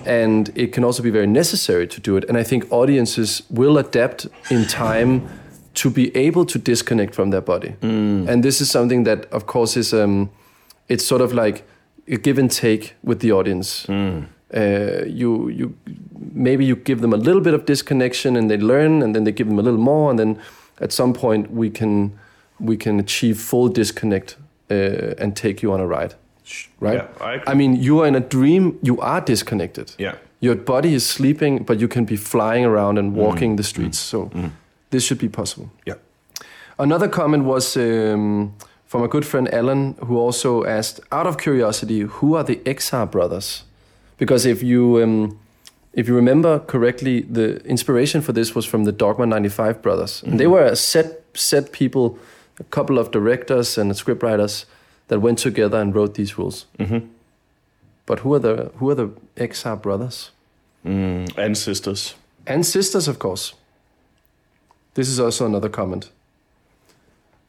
and 0.05 0.51
it 0.55 0.73
can 0.73 0.85
also 0.85 1.03
be 1.03 1.11
very 1.11 1.27
necessary 1.27 1.87
to 1.87 2.01
do 2.01 2.17
it. 2.17 2.25
And 2.29 2.37
I 2.37 2.43
think 2.45 2.71
audiences 2.71 3.43
will 3.49 3.79
adapt 3.79 4.27
in 4.51 4.67
time 4.67 5.23
to 5.75 5.91
be 5.91 6.15
able 6.17 6.45
to 6.47 6.59
disconnect 6.59 7.15
from 7.15 7.31
their 7.31 7.41
body. 7.41 7.75
And 8.29 8.43
this 8.43 8.61
is 8.61 8.71
something 8.71 9.05
that, 9.05 9.27
of 9.33 9.47
course, 9.47 9.77
is 9.79 9.95
um, 9.95 10.29
it's 10.89 11.07
sort 11.07 11.23
of 11.23 11.33
like 11.33 11.63
give 12.19 12.39
and 12.39 12.51
take 12.51 12.95
with 13.03 13.21
the 13.21 13.33
audience. 13.33 13.89
Uh, 13.89 15.05
you 15.07 15.49
you 15.49 15.75
maybe 16.33 16.65
you 16.65 16.77
give 16.77 17.01
them 17.01 17.13
a 17.13 17.17
little 17.17 17.41
bit 17.41 17.55
of 17.55 17.65
disconnection 17.65 18.37
and 18.37 18.51
they 18.51 18.59
learn, 18.59 19.03
and 19.03 19.15
then 19.15 19.25
they 19.25 19.33
give 19.33 19.49
them 19.49 19.59
a 19.59 19.63
little 19.63 19.81
more, 19.81 20.11
and 20.11 20.19
then 20.19 20.39
at 20.81 20.93
some 20.93 21.13
point 21.13 21.51
we 21.53 21.71
can 21.71 22.13
we 22.59 22.77
can 22.77 22.99
achieve 22.99 23.35
full 23.39 23.69
disconnect 23.69 24.37
uh, 24.71 25.23
and 25.23 25.37
take 25.37 25.63
you 25.63 25.73
on 25.73 25.81
a 25.81 25.87
ride. 25.87 26.15
Right? 26.81 26.95
Yeah, 26.95 27.07
I. 27.21 27.53
I 27.53 27.55
mean, 27.55 27.77
you 27.77 28.01
are 28.01 28.09
in 28.09 28.15
a 28.17 28.21
dream. 28.21 28.79
You 28.83 28.99
are 29.01 29.21
disconnected. 29.21 29.95
Yeah. 29.99 30.15
Your 30.41 30.57
body 30.57 30.95
is 30.95 31.07
sleeping, 31.07 31.65
but 31.65 31.79
you 31.81 31.89
can 31.89 32.05
be 32.05 32.17
flying 32.17 32.65
around 32.65 32.99
and 32.99 33.15
walking 33.15 33.57
the 33.57 33.63
streets. 33.63 33.99
So 33.99 34.31
this 34.91 35.05
should 35.05 35.19
be 35.19 35.29
possible. 35.29 35.69
Yeah. 35.87 35.97
Another 36.79 37.09
comment 37.09 37.45
was 37.45 37.77
um, 37.77 38.55
from 38.91 39.05
a 39.05 39.09
good 39.09 39.25
friend 39.25 39.47
Alan, 39.55 39.95
who 40.05 40.19
also 40.19 40.65
asked, 40.65 40.99
out 41.13 41.25
of 41.25 41.39
curiosity, 41.39 42.01
who 42.01 42.35
are 42.35 42.43
the 42.43 42.57
XR 42.67 43.09
brothers? 43.09 43.63
Because 44.19 44.45
if 44.45 44.65
you 44.65 45.01
um, 45.01 45.39
if 45.93 46.09
you 46.09 46.17
remember 46.17 46.59
correctly, 46.59 47.21
the 47.21 47.65
inspiration 47.65 48.21
for 48.21 48.33
this 48.33 48.53
was 48.55 48.67
from 48.67 48.85
the 48.85 48.93
Dogma 48.93 49.27
95 49.27 49.81
brothers, 49.81 50.23
and 50.25 50.41
they 50.41 50.49
were 50.49 50.65
a 50.65 50.75
set 50.75 51.23
set 51.35 51.71
people, 51.71 52.19
a 52.59 52.65
couple 52.65 52.99
of 52.99 53.13
directors 53.13 53.79
and 53.79 53.93
scriptwriters 53.93 54.65
that 55.07 55.21
went 55.21 55.39
together 55.39 55.79
and 55.81 55.95
wrote 55.95 56.15
these 56.15 56.37
rules. 56.37 56.67
Mhm. 56.79 57.07
But 58.07 58.19
who 58.21 58.35
are 58.35 58.41
the 58.41 58.73
who 58.79 58.91
are 58.91 58.97
the 58.97 59.09
XR 59.37 59.77
brothers 59.77 60.31
Mm, 60.85 61.29
and 61.37 61.57
sisters. 61.57 62.15
and 62.47 62.65
sisters, 62.67 63.07
of 63.09 63.19
course? 63.19 63.55
This 64.95 65.09
is 65.09 65.21
also 65.21 65.47
another 65.47 65.69
comment. 65.69 66.11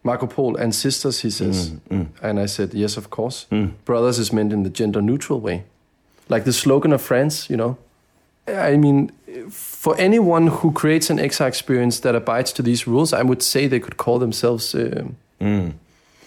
Makropol 0.04 0.60
and 0.60 0.74
sisters, 0.74 1.22
he 1.22 1.30
says. 1.30 1.70
Mm, 1.70 1.80
mm, 1.90 2.08
And 2.22 2.40
I 2.40 2.48
said, 2.48 2.74
yes, 2.74 2.98
of 2.98 3.10
course. 3.10 3.46
mm. 3.52 3.72
Brothers 3.86 4.20
is 4.20 4.32
meant 4.34 4.52
in 4.54 4.64
the 4.64 4.70
gender 4.70 5.02
neutral 5.02 5.40
way. 5.40 5.64
Like 6.30 6.44
the 6.46 6.54
slogan 6.54 6.94
of 6.94 7.02
France, 7.02 7.50
you 7.50 7.58
know. 7.58 7.78
I 8.48 8.78
mean, 8.78 9.12
for 9.52 9.96
anyone 10.00 10.48
who 10.48 10.72
creates 10.72 11.10
an 11.12 11.18
XR 11.20 11.48
experience 11.48 12.00
that 12.02 12.16
abides 12.16 12.52
to 12.54 12.64
these 12.64 12.88
rules, 12.88 13.14
I 13.14 13.22
would 13.22 13.44
say 13.44 13.68
they 13.68 13.80
could 13.80 13.98
call 13.98 14.20
themselves 14.20 14.74
uh, 14.76 15.04
Mm. 15.40 15.74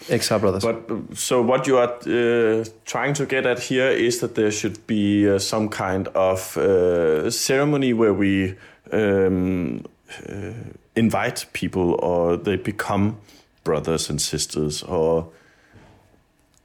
XR 0.09 0.39
brothers. 0.41 0.63
But 0.65 1.17
so 1.17 1.41
what 1.41 1.67
you 1.67 1.79
are 1.79 1.89
uh, 2.07 2.65
trying 2.85 3.15
to 3.15 3.25
get 3.27 3.47
at 3.47 3.59
here 3.59 3.89
is 3.89 4.19
that 4.21 4.35
there 4.35 4.51
should 4.51 4.87
be 4.87 5.27
uh, 5.29 5.39
some 5.39 5.69
kind 5.69 6.09
of 6.15 6.57
uh, 6.59 7.31
ceremony 7.31 7.93
where 7.95 8.13
we 8.13 8.55
um, 8.93 9.85
uh, 10.29 10.53
invite 10.95 11.47
people, 11.53 11.95
or 12.03 12.37
they 12.37 12.57
become 12.57 13.17
brothers 13.65 14.11
and 14.11 14.21
sisters, 14.21 14.83
or 14.83 15.29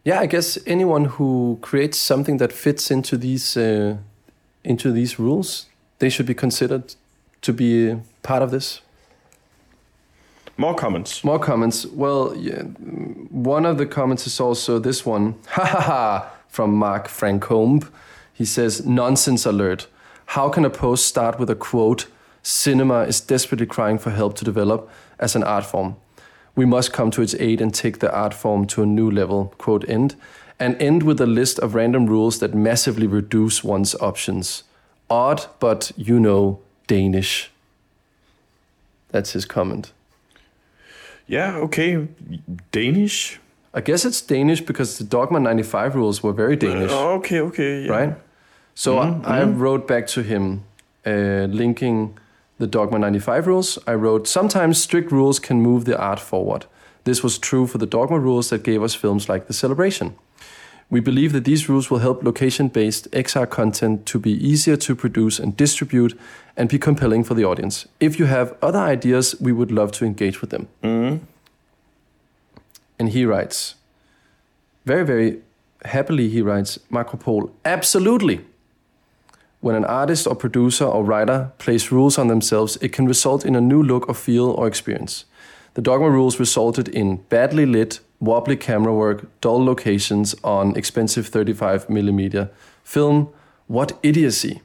yeah, 0.04 0.20
I 0.20 0.28
guess 0.28 0.58
anyone 0.66 1.06
who 1.06 1.58
creates 1.62 1.98
something 1.98 2.38
that 2.38 2.54
fits 2.54 2.92
into 2.92 3.18
these 3.18 3.58
uh, 3.58 3.98
into 4.64 4.92
these 4.92 5.20
rules, 5.20 5.68
they 6.00 6.10
should 6.10 6.26
be 6.26 6.34
considered 6.34 6.96
to 7.42 7.54
be 7.54 7.96
part 8.22 8.44
of 8.44 8.52
this. 8.52 8.82
more 10.58 10.76
comments. 10.76 11.24
More 11.24 11.40
comments. 11.40 11.86
Well, 11.86 12.34
yeah, 12.36 12.64
one 13.32 13.66
of 13.66 13.78
the 13.78 13.86
comments 13.86 14.28
is 14.28 14.40
also 14.40 14.80
this 14.80 15.06
one. 15.06 15.36
Ha 15.48 15.66
ha 15.66 15.82
ha! 15.82 16.32
From 16.50 16.74
Mark 16.74 17.08
Francombe. 17.08 17.88
He 18.34 18.46
says, 18.46 18.86
Nonsense 18.86 19.46
alert. 19.46 19.88
How 20.26 20.50
can 20.50 20.66
a 20.66 20.70
post 20.70 21.06
start 21.06 21.40
with 21.40 21.50
a 21.50 21.56
quote, 21.56 22.08
Cinema 22.44 23.02
is 23.08 23.22
desperately 23.22 23.66
crying 23.66 24.00
for 24.00 24.12
help 24.12 24.36
to 24.36 24.46
develop 24.46 24.90
as 25.20 25.36
an 25.36 25.44
art 25.44 25.66
form? 25.66 25.96
We 26.56 26.66
must 26.66 26.92
come 26.94 27.12
to 27.12 27.22
its 27.22 27.36
aid 27.36 27.62
and 27.62 27.74
take 27.74 28.00
the 28.00 28.12
art 28.14 28.34
form 28.34 28.66
to 28.68 28.84
a 28.84 28.86
new 28.86 29.10
level, 29.10 29.54
quote 29.58 29.88
end, 29.90 30.16
and 30.60 30.76
end 30.82 31.04
with 31.04 31.22
a 31.22 31.26
list 31.26 31.60
of 31.60 31.74
random 31.76 32.06
rules 32.08 32.40
that 32.40 32.54
massively 32.54 33.08
reduce 33.08 33.64
one's 33.64 33.96
options. 34.02 34.64
Odd, 35.10 35.46
but 35.60 35.92
you 35.98 36.20
know, 36.20 36.60
Danish. 36.88 37.50
That's 39.12 39.32
his 39.32 39.46
comment. 39.46 39.92
Yeah, 41.28 41.56
okay. 41.58 42.08
Danish. 42.72 43.40
I 43.74 43.82
guess 43.82 44.04
it's 44.06 44.22
Danish 44.22 44.62
because 44.62 44.98
the 44.98 45.04
Dogma 45.04 45.40
95 45.40 45.96
rules 45.96 46.24
were 46.24 46.34
very 46.34 46.56
Danish, 46.56 46.92
Uh, 46.92 47.14
okay, 47.18 47.40
okay. 47.40 47.84
Yeah. 47.86 47.92
right? 47.92 48.16
So 48.76 48.96
Mhm, 48.96 49.26
I, 49.26 49.42
I 49.42 49.46
mhm. 49.46 49.60
wrote 49.60 49.88
back 49.88 50.08
to 50.08 50.22
him 50.24 50.64
uh, 51.06 51.48
linking 51.52 52.18
the 52.60 52.68
Dogma 52.68 53.00
95 53.00 53.48
rules. 53.48 53.80
I 53.88 53.94
wrote, 53.94 54.28
Sometimes 54.28 54.82
strict 54.82 55.12
rules 55.12 55.40
can 55.40 55.62
move 55.62 55.86
the 55.86 55.98
art 55.98 56.20
forward. 56.20 56.66
This 57.06 57.24
was 57.24 57.40
true 57.40 57.66
for 57.66 57.80
the 57.80 57.88
Dogma 57.88 58.20
rules 58.20 58.50
that 58.50 58.64
gave 58.64 58.84
us 58.84 58.94
films 58.94 59.28
like 59.28 59.48
The 59.48 59.54
Celebration. 59.54 60.16
We 60.92 61.00
believe 61.00 61.34
that 61.34 61.46
these 61.46 61.70
rules 61.70 61.90
will 61.90 62.00
help 62.00 62.24
location 62.24 62.68
based 62.68 63.10
XR 63.12 63.50
content 63.50 64.06
to 64.08 64.20
be 64.20 64.32
easier 64.32 64.76
to 64.78 64.96
produce 64.96 65.40
and 65.40 65.56
distribute 65.56 66.20
and 66.58 66.68
be 66.68 66.80
compelling 66.80 67.24
for 67.24 67.36
the 67.36 67.46
audience. 67.46 67.88
If 68.00 68.20
you 68.20 68.26
have 68.26 68.56
other 68.62 68.80
ideas, 68.80 69.36
we 69.40 69.52
would 69.52 69.72
love 69.72 69.92
to 69.94 70.06
engage 70.06 70.42
with 70.42 70.50
them. 70.50 70.68
Mm. 70.84 71.20
And 72.98 73.10
he 73.10 73.24
writes, 73.24 73.76
very, 74.86 75.06
very 75.06 75.42
happily, 75.86 76.28
he 76.28 76.42
writes, 76.42 76.80
Marco 76.90 77.52
absolutely. 77.64 78.42
When 79.62 79.76
an 79.76 79.86
artist 79.86 80.26
or 80.26 80.36
producer 80.36 80.86
or 80.86 81.04
writer 81.04 81.52
plays 81.58 81.92
rules 81.92 82.18
on 82.18 82.28
themselves, 82.28 82.78
it 82.82 82.94
can 82.94 83.08
result 83.08 83.46
in 83.46 83.56
a 83.56 83.62
new 83.62 83.84
look 83.84 84.08
or 84.08 84.16
feel 84.16 84.52
or 84.52 84.68
experience. 84.68 85.26
The 85.74 85.82
Dogma 85.82 86.10
rules 86.10 86.40
resulted 86.40 86.88
in 86.88 87.18
badly 87.30 87.66
lit, 87.66 88.00
wobbly 88.22 88.56
camera 88.56 88.94
work, 88.94 89.28
dull 89.42 89.64
locations 89.64 90.34
on 90.44 90.78
expensive 90.78 91.30
35mm 91.30 92.50
film. 92.84 93.30
What 93.68 94.00
idiocy! 94.02 94.62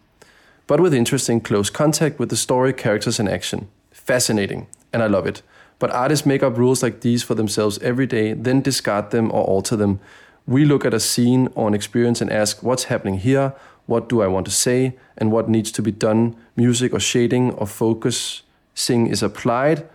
But 0.67 0.81
with 0.81 0.95
interesting 0.95 1.41
close 1.41 1.71
contact 1.71 2.19
with 2.19 2.31
the 2.31 2.37
story, 2.37 2.73
characters, 2.73 3.19
and 3.19 3.29
action. 3.29 3.69
Fascinating, 3.91 4.67
and 4.93 5.03
I 5.03 5.09
love 5.09 5.27
it. 5.27 5.43
But 5.79 5.91
artists 5.91 6.25
make 6.25 6.43
up 6.43 6.57
rules 6.57 6.83
like 6.83 7.01
these 7.01 7.23
for 7.23 7.35
themselves 7.35 7.79
every 7.81 8.07
day, 8.07 8.33
then 8.33 8.63
discard 8.63 9.11
them 9.11 9.31
or 9.33 9.45
alter 9.45 9.77
them. 9.77 10.01
We 10.47 10.65
look 10.65 10.85
at 10.85 10.95
a 10.95 11.01
scene 11.01 11.49
or 11.55 11.69
an 11.69 11.75
experience 11.75 12.21
and 12.21 12.31
ask, 12.31 12.63
what's 12.63 12.85
happening 12.85 13.19
here? 13.19 13.55
What 13.87 14.09
do 14.09 14.23
I 14.23 14.27
want 14.27 14.47
to 14.47 14.53
say? 14.53 14.97
And 15.17 15.31
what 15.31 15.49
needs 15.49 15.71
to 15.73 15.83
be 15.83 15.93
done? 15.93 16.37
Music 16.57 16.93
or 16.93 17.01
shading 17.01 17.53
or 17.53 17.67
focusing 17.67 19.07
is 19.07 19.23
applied 19.23 19.87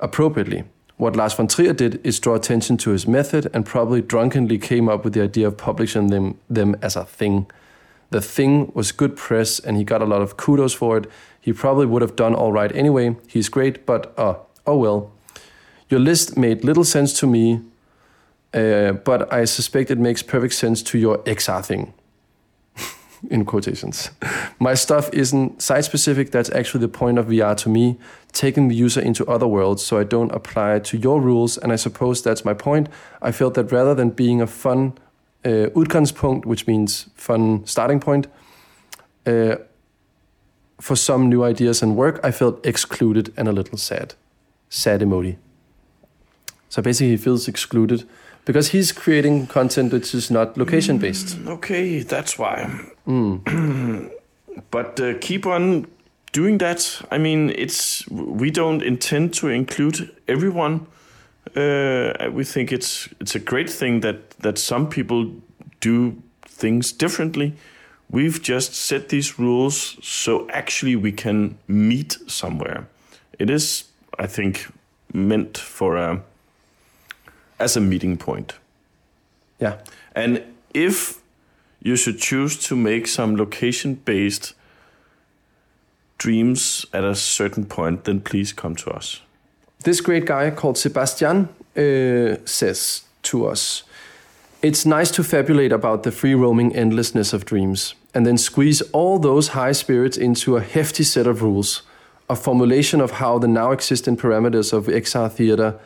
appropriately. 0.00 0.64
What 0.98 1.14
Lars 1.14 1.34
von 1.34 1.46
Trier 1.46 1.74
did 1.74 2.04
is 2.06 2.18
draw 2.18 2.34
attention 2.34 2.78
to 2.78 2.90
his 2.90 3.06
method 3.06 3.50
and 3.52 3.66
probably 3.66 4.00
drunkenly 4.00 4.58
came 4.58 4.88
up 4.88 5.04
with 5.04 5.12
the 5.12 5.22
idea 5.22 5.46
of 5.46 5.56
publishing 5.56 6.08
them, 6.08 6.38
them 6.48 6.74
as 6.80 6.96
a 6.96 7.04
thing. 7.04 7.50
The 8.10 8.20
thing 8.20 8.72
was 8.74 8.92
good 8.92 9.16
press 9.16 9.58
and 9.58 9.76
he 9.76 9.84
got 9.84 10.00
a 10.00 10.06
lot 10.06 10.22
of 10.22 10.36
kudos 10.36 10.72
for 10.72 10.96
it. 10.96 11.06
He 11.40 11.52
probably 11.52 11.86
would 11.86 12.02
have 12.02 12.16
done 12.16 12.34
all 12.34 12.52
right 12.52 12.74
anyway. 12.74 13.16
He's 13.26 13.48
great, 13.48 13.84
but 13.84 14.14
uh, 14.18 14.36
oh 14.66 14.76
well. 14.78 15.12
Your 15.88 16.00
list 16.00 16.36
made 16.36 16.64
little 16.64 16.84
sense 16.84 17.12
to 17.20 17.26
me, 17.26 17.60
uh, 18.54 18.92
but 18.92 19.32
I 19.32 19.44
suspect 19.44 19.90
it 19.90 19.98
makes 19.98 20.22
perfect 20.22 20.54
sense 20.54 20.82
to 20.84 20.98
your 20.98 21.18
XR 21.18 21.64
thing. 21.64 21.92
In 23.30 23.44
quotations. 23.44 24.10
My 24.58 24.74
stuff 24.74 25.08
isn't 25.12 25.62
site 25.62 25.84
specific, 25.84 26.30
that's 26.30 26.50
actually 26.50 26.80
the 26.80 26.88
point 26.88 27.18
of 27.18 27.26
VR 27.26 27.56
to 27.56 27.68
me, 27.68 27.98
taking 28.32 28.68
the 28.68 28.74
user 28.74 29.00
into 29.00 29.26
other 29.26 29.46
worlds 29.46 29.82
so 29.84 29.98
I 29.98 30.04
don't 30.04 30.32
apply 30.32 30.80
to 30.80 30.98
your 30.98 31.20
rules, 31.20 31.56
and 31.58 31.72
I 31.72 31.76
suppose 31.76 32.22
that's 32.22 32.44
my 32.44 32.54
point. 32.54 32.88
I 33.22 33.32
felt 33.32 33.54
that 33.54 33.72
rather 33.72 33.94
than 33.94 34.10
being 34.10 34.40
a 34.42 34.46
fun 34.46 34.98
uh, 35.44 35.66
which 36.44 36.66
means 36.66 37.08
fun 37.14 37.64
starting 37.66 38.00
point, 38.00 38.26
uh, 39.26 39.56
for 40.80 40.96
some 40.96 41.28
new 41.28 41.42
ideas 41.44 41.82
and 41.82 41.96
work, 41.96 42.20
I 42.22 42.30
felt 42.30 42.64
excluded 42.66 43.32
and 43.36 43.48
a 43.48 43.52
little 43.52 43.78
sad. 43.78 44.14
Sad 44.68 45.00
emoji. 45.00 45.36
So 46.68 46.82
basically, 46.82 47.10
he 47.10 47.16
feels 47.16 47.48
excluded 47.48 48.04
because 48.44 48.68
he's 48.68 48.92
creating 48.92 49.46
content 49.46 49.92
which 49.92 50.14
is 50.14 50.30
not 50.30 50.56
location 50.58 50.98
based. 50.98 51.38
Okay, 51.46 52.00
that's 52.00 52.38
why. 52.38 52.92
Mm. 53.06 54.10
But 54.70 54.98
uh, 55.00 55.14
keep 55.20 55.46
on 55.46 55.86
doing 56.32 56.58
that. 56.58 57.02
I 57.10 57.18
mean, 57.18 57.50
it's 57.50 58.08
we 58.08 58.50
don't 58.50 58.82
intend 58.82 59.34
to 59.34 59.48
include 59.48 60.10
everyone. 60.26 60.86
Uh, 61.54 62.30
we 62.32 62.44
think 62.44 62.72
it's 62.72 63.08
it's 63.20 63.34
a 63.34 63.38
great 63.38 63.70
thing 63.70 64.00
that 64.00 64.30
that 64.40 64.58
some 64.58 64.88
people 64.88 65.30
do 65.80 66.14
things 66.46 66.92
differently. 66.92 67.52
We've 68.10 68.40
just 68.42 68.74
set 68.74 69.08
these 69.08 69.38
rules 69.38 69.96
so 70.02 70.48
actually 70.50 70.96
we 70.96 71.12
can 71.12 71.58
meet 71.66 72.18
somewhere. 72.26 72.86
It 73.38 73.50
is, 73.50 73.84
I 74.18 74.26
think, 74.26 74.68
meant 75.12 75.58
for 75.58 75.96
a 75.96 76.22
as 77.58 77.76
a 77.76 77.80
meeting 77.80 78.16
point. 78.16 78.54
Yeah. 79.60 79.78
And 80.14 80.42
if 80.74 81.20
you 81.86 81.94
should 81.94 82.18
choose 82.18 82.58
to 82.68 82.74
make 82.74 83.06
some 83.06 83.36
location 83.36 83.94
based 83.94 84.54
dreams 86.18 86.84
at 86.92 87.04
a 87.04 87.14
certain 87.14 87.64
point, 87.64 88.04
then 88.04 88.20
please 88.20 88.52
come 88.52 88.74
to 88.74 88.90
us. 88.90 89.20
This 89.84 90.00
great 90.00 90.24
guy 90.26 90.50
called 90.50 90.78
Sebastian 90.78 91.48
uh, 91.76 92.38
says 92.44 93.02
to 93.22 93.46
us 93.46 93.84
It's 94.62 94.84
nice 94.84 95.12
to 95.12 95.22
fabulate 95.22 95.72
about 95.72 96.02
the 96.02 96.10
free 96.10 96.34
roaming 96.34 96.74
endlessness 96.74 97.32
of 97.32 97.44
dreams 97.44 97.94
and 98.14 98.26
then 98.26 98.38
squeeze 98.38 98.82
all 98.92 99.20
those 99.20 99.48
high 99.48 99.72
spirits 99.72 100.16
into 100.16 100.56
a 100.56 100.62
hefty 100.62 101.04
set 101.04 101.26
of 101.28 101.40
rules, 101.40 101.82
a 102.28 102.34
formulation 102.34 103.00
of 103.00 103.10
how 103.12 103.38
the 103.38 103.48
now 103.48 103.70
existing 103.70 104.16
parameters 104.16 104.72
of 104.72 104.86
XR 104.86 105.30
theater, 105.30 105.78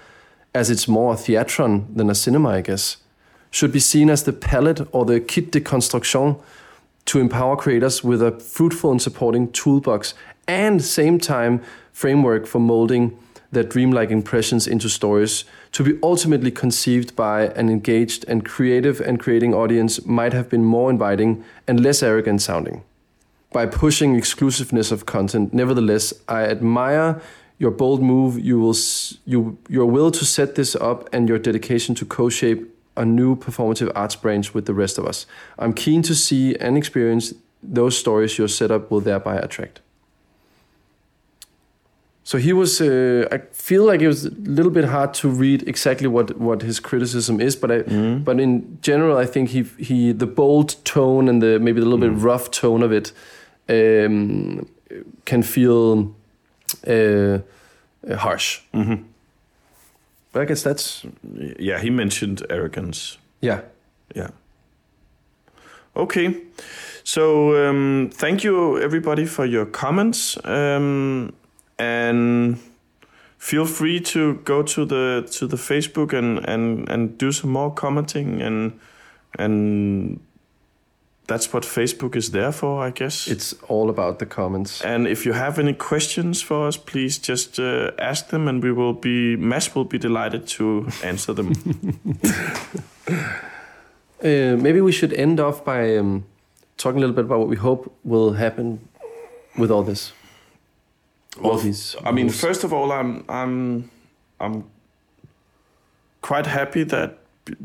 as 0.55 0.71
it's 0.71 0.89
more 0.89 1.13
a 1.13 1.17
theatron 1.17 1.95
than 1.95 2.09
a 2.09 2.15
cinema, 2.15 2.49
I 2.51 2.63
guess, 2.63 2.97
should 3.51 3.73
be 3.73 3.81
seen 3.81 4.11
as 4.11 4.25
the 4.25 4.33
palette 4.33 4.81
or 4.93 5.05
the 5.05 5.21
kit 5.21 5.51
de 5.53 5.61
construction 5.61 6.37
to 7.07 7.19
empower 7.19 7.57
creators 7.57 8.05
with 8.05 8.23
a 8.23 8.39
fruitful 8.39 8.91
and 8.91 9.03
supporting 9.03 9.51
toolbox 9.53 10.15
and 10.47 10.83
same 10.83 11.19
time 11.19 11.61
framework 11.93 12.47
for 12.47 12.59
molding 12.59 13.17
their 13.53 13.65
dreamlike 13.65 14.11
impressions 14.11 14.67
into 14.67 14.89
stories 14.89 15.45
to 15.73 15.83
be 15.83 15.99
ultimately 16.03 16.51
conceived 16.51 17.17
by 17.17 17.47
an 17.49 17.69
engaged 17.69 18.25
and 18.29 18.45
creative 18.45 19.01
and 19.01 19.19
creating 19.19 19.53
audience 19.53 20.05
might 20.07 20.33
have 20.33 20.49
been 20.49 20.65
more 20.65 20.91
inviting 20.91 21.45
and 21.67 21.81
less 21.81 22.03
arrogant 22.03 22.41
sounding. 22.41 22.83
By 23.53 23.67
pushing 23.67 24.15
exclusiveness 24.15 24.93
of 24.93 25.07
content, 25.07 25.53
nevertheless, 25.53 26.15
I 26.29 26.45
admire 26.45 27.21
your 27.59 27.73
bold 27.73 28.01
move, 28.01 28.39
you 28.39 28.61
will, 28.61 28.77
you, 29.25 29.59
your 29.69 29.87
will 29.87 30.13
to 30.13 30.25
set 30.25 30.55
this 30.55 30.77
up, 30.77 31.09
and 31.13 31.29
your 31.29 31.39
dedication 31.39 31.95
to 31.97 32.07
co-shape 32.07 32.69
a 33.01 33.05
new 33.05 33.35
performative 33.37 33.91
arts 33.95 34.17
branch 34.17 34.55
with 34.55 34.65
the 34.67 34.75
rest 34.75 34.99
of 34.99 35.05
us. 35.07 35.27
I'm 35.59 35.73
keen 35.73 36.03
to 36.03 36.15
see 36.15 36.55
and 36.61 36.77
experience 36.77 37.35
those 37.75 37.97
stories 37.99 38.39
your 38.39 38.49
setup 38.49 38.91
will 38.91 39.01
thereby 39.01 39.37
attract. 39.37 39.81
So 42.25 42.39
he 42.39 42.53
was. 42.53 42.81
Uh, 42.81 43.27
I 43.33 43.39
feel 43.53 43.85
like 43.87 44.05
it 44.05 44.09
was 44.09 44.27
a 44.27 44.31
little 44.31 44.71
bit 44.71 44.85
hard 44.85 45.15
to 45.15 45.29
read 45.29 45.67
exactly 45.69 46.07
what, 46.07 46.37
what 46.39 46.63
his 46.63 46.79
criticism 46.81 47.41
is, 47.41 47.57
but 47.57 47.71
I, 47.71 47.83
but 48.25 48.39
in 48.39 48.79
general, 48.83 49.17
I 49.17 49.27
think 49.27 49.49
he 49.51 49.63
he 49.79 50.13
the 50.13 50.27
bold 50.27 50.77
tone 50.85 51.29
and 51.31 51.43
the 51.43 51.59
maybe 51.59 51.81
the 51.81 51.87
little 51.87 51.99
bit 52.09 52.13
rough 52.25 52.51
tone 52.51 52.85
of 52.85 52.93
it 52.93 53.13
um, 53.69 54.67
can 55.25 55.43
feel 55.43 56.15
uh, 56.87 57.39
harsh. 58.17 58.61
Mhm. 58.75 59.05
But 60.33 60.43
I 60.43 60.45
guess 60.45 60.63
that's 60.63 61.05
Yeah, 61.59 61.81
he 61.81 61.91
mentioned 61.91 62.43
arrogance. 62.51 63.19
yeah. 63.43 63.61
Yeah. 64.15 64.31
Okay. 65.97 66.35
So 67.05 67.69
um, 67.69 68.11
thank 68.13 68.43
you 68.45 68.79
everybody 68.79 69.27
for 69.27 69.47
your 69.47 69.67
comments, 69.67 70.37
um, 70.45 71.33
and 71.79 72.59
feel 73.39 73.67
free 73.67 74.01
to 74.01 74.35
go 74.45 74.63
to 74.63 74.85
the 74.85 75.29
to 75.39 75.47
the 75.47 75.57
Facebook 75.57 76.13
and 76.13 76.39
and 76.49 76.89
and 76.89 77.19
do 77.19 77.33
some 77.33 77.53
more 77.53 77.73
commenting 77.75 78.43
and 78.43 78.73
and 79.39 80.21
that's 81.31 81.53
what 81.53 81.63
Facebook 81.63 82.17
is 82.17 82.33
there 82.33 82.51
for, 82.51 82.85
I 82.85 82.91
guess. 82.91 83.29
It's 83.29 83.55
all 83.69 83.89
about 83.89 84.19
the 84.19 84.27
comments. 84.27 84.83
and 84.85 85.07
if 85.07 85.25
you 85.25 85.33
have 85.33 85.61
any 85.61 85.73
questions 85.73 86.43
for 86.43 86.67
us, 86.67 86.77
please 86.77 87.19
just 87.19 87.61
uh, 87.61 87.93
ask 87.99 88.29
them, 88.29 88.49
and 88.49 88.63
we 88.63 88.73
will 88.73 88.95
be 88.95 89.37
Mads 89.37 89.75
will 89.75 89.85
be 89.85 89.99
delighted 89.99 90.49
to 90.59 90.89
answer 91.05 91.33
them. 91.33 91.53
Uh, 94.23 94.55
maybe 94.61 94.83
we 94.83 94.93
should 94.93 95.15
end 95.15 95.41
off 95.41 95.65
by 95.65 95.97
um, 95.97 96.25
talking 96.77 96.99
a 96.99 97.01
little 97.01 97.17
bit 97.17 97.25
about 97.25 97.39
what 97.39 97.49
we 97.49 97.57
hope 97.57 97.91
will 98.05 98.35
happen 98.35 98.79
with 99.57 99.71
all 99.71 99.83
this. 99.83 100.13
All 101.39 101.53
Well, 101.53 101.59
these. 101.59 101.97
I 102.05 102.13
mean, 102.13 102.29
first 102.29 102.63
of 102.63 102.71
all, 102.71 102.93
I'm 102.93 103.25
I'm 103.31 103.91
I'm 104.39 104.65
quite 106.21 106.47
happy 106.47 106.85
that 106.85 107.11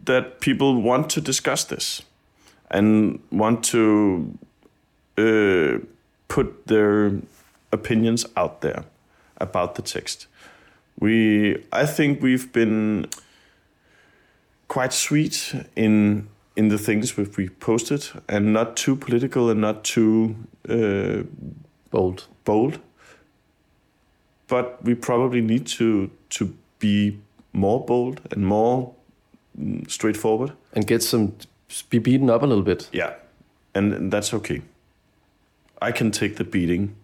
that 0.05 0.39
people 0.39 0.81
want 0.81 1.09
to 1.09 1.19
discuss 1.19 1.65
this 1.65 2.03
and 2.71 3.19
want 3.31 3.63
to 3.65 4.37
uh, 5.17 5.79
put 6.27 6.67
their 6.67 7.13
opinions 7.71 8.25
out 8.35 8.61
there 8.61 8.85
about 9.37 9.75
the 9.75 9.81
text. 9.81 10.27
We, 10.99 11.63
I 11.71 11.85
think, 11.85 12.21
we've 12.21 12.51
been 12.51 13.07
quite 14.67 14.93
sweet 14.93 15.53
in 15.75 16.27
in 16.55 16.69
the 16.69 16.77
things 16.77 17.17
we've 17.17 17.37
we 17.37 17.49
posted, 17.49 18.09
and 18.29 18.53
not 18.53 18.77
too 18.77 18.95
political 18.95 19.49
and 19.49 19.59
not 19.59 19.83
too 19.83 20.35
uh, 20.69 21.23
bold. 21.91 22.27
bold, 22.45 22.79
but 24.47 24.83
we 24.83 24.95
probably 24.95 25.41
need 25.41 25.67
to 25.67 26.09
to 26.29 26.53
be 26.79 27.17
more 27.53 27.85
bold 27.85 28.21
and 28.31 28.45
more 28.45 28.93
mm, 29.59 29.89
straightforward. 29.89 30.51
and 30.73 30.87
get 30.87 31.03
some 31.03 31.33
be 31.89 31.99
beaten 31.99 32.29
up 32.29 32.41
a 32.41 32.45
little 32.45 32.63
bit. 32.63 32.89
Yeah, 32.91 33.13
and, 33.73 33.93
and 33.93 34.11
that's 34.11 34.33
okay. 34.33 34.61
I 35.81 35.91
can 35.91 36.11
take 36.11 36.37
the 36.37 36.43
beating. 36.43 36.95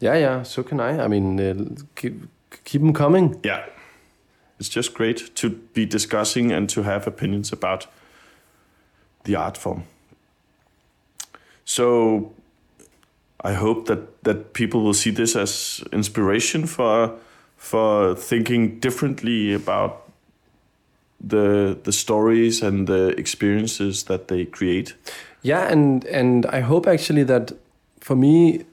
Yeah, 0.00 0.16
yeah. 0.16 0.42
So 0.42 0.62
can 0.62 0.80
I. 0.80 1.04
I 1.04 1.08
mean, 1.08 1.40
uh, 1.40 1.82
keep 1.94 2.22
keep 2.64 2.80
them 2.80 2.92
coming. 2.92 3.40
Yeah, 3.44 3.66
it's 4.58 4.68
just 4.68 4.94
great 4.94 5.34
to 5.36 5.50
be 5.50 5.86
discussing 5.86 6.52
and 6.52 6.68
to 6.70 6.82
have 6.82 7.06
opinions 7.06 7.52
about 7.52 7.86
the 9.24 9.36
art 9.36 9.56
form. 9.56 9.84
So 11.64 12.32
I 13.40 13.52
hope 13.54 13.86
that 13.86 14.22
that 14.24 14.52
people 14.52 14.82
will 14.82 14.94
see 14.94 15.10
this 15.10 15.36
as 15.36 15.82
inspiration 15.92 16.66
for 16.66 17.18
for 17.56 18.14
thinking 18.14 18.78
differently 18.80 19.54
about 19.54 20.03
the 21.28 21.78
the 21.84 21.92
stories 21.92 22.62
and 22.62 22.86
the 22.86 23.08
experiences 23.18 24.04
that 24.04 24.28
they 24.28 24.44
create. 24.44 24.94
Yeah, 25.42 25.70
and 25.70 26.04
and 26.06 26.46
I 26.46 26.60
hope 26.60 26.86
actually 26.86 27.24
that 27.24 27.52
for 28.00 28.16
me 28.16 28.64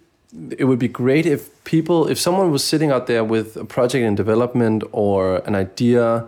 it 0.58 0.66
would 0.66 0.80
be 0.80 0.88
great 0.88 1.26
if 1.26 1.50
people 1.64 2.08
if 2.08 2.18
someone 2.18 2.52
was 2.52 2.64
sitting 2.64 2.92
out 2.92 3.08
there 3.08 3.24
with 3.24 3.58
a 3.58 3.66
project 3.66 4.04
in 4.06 4.16
development 4.16 4.84
or 4.92 5.38
an 5.46 5.56
idea 5.56 6.26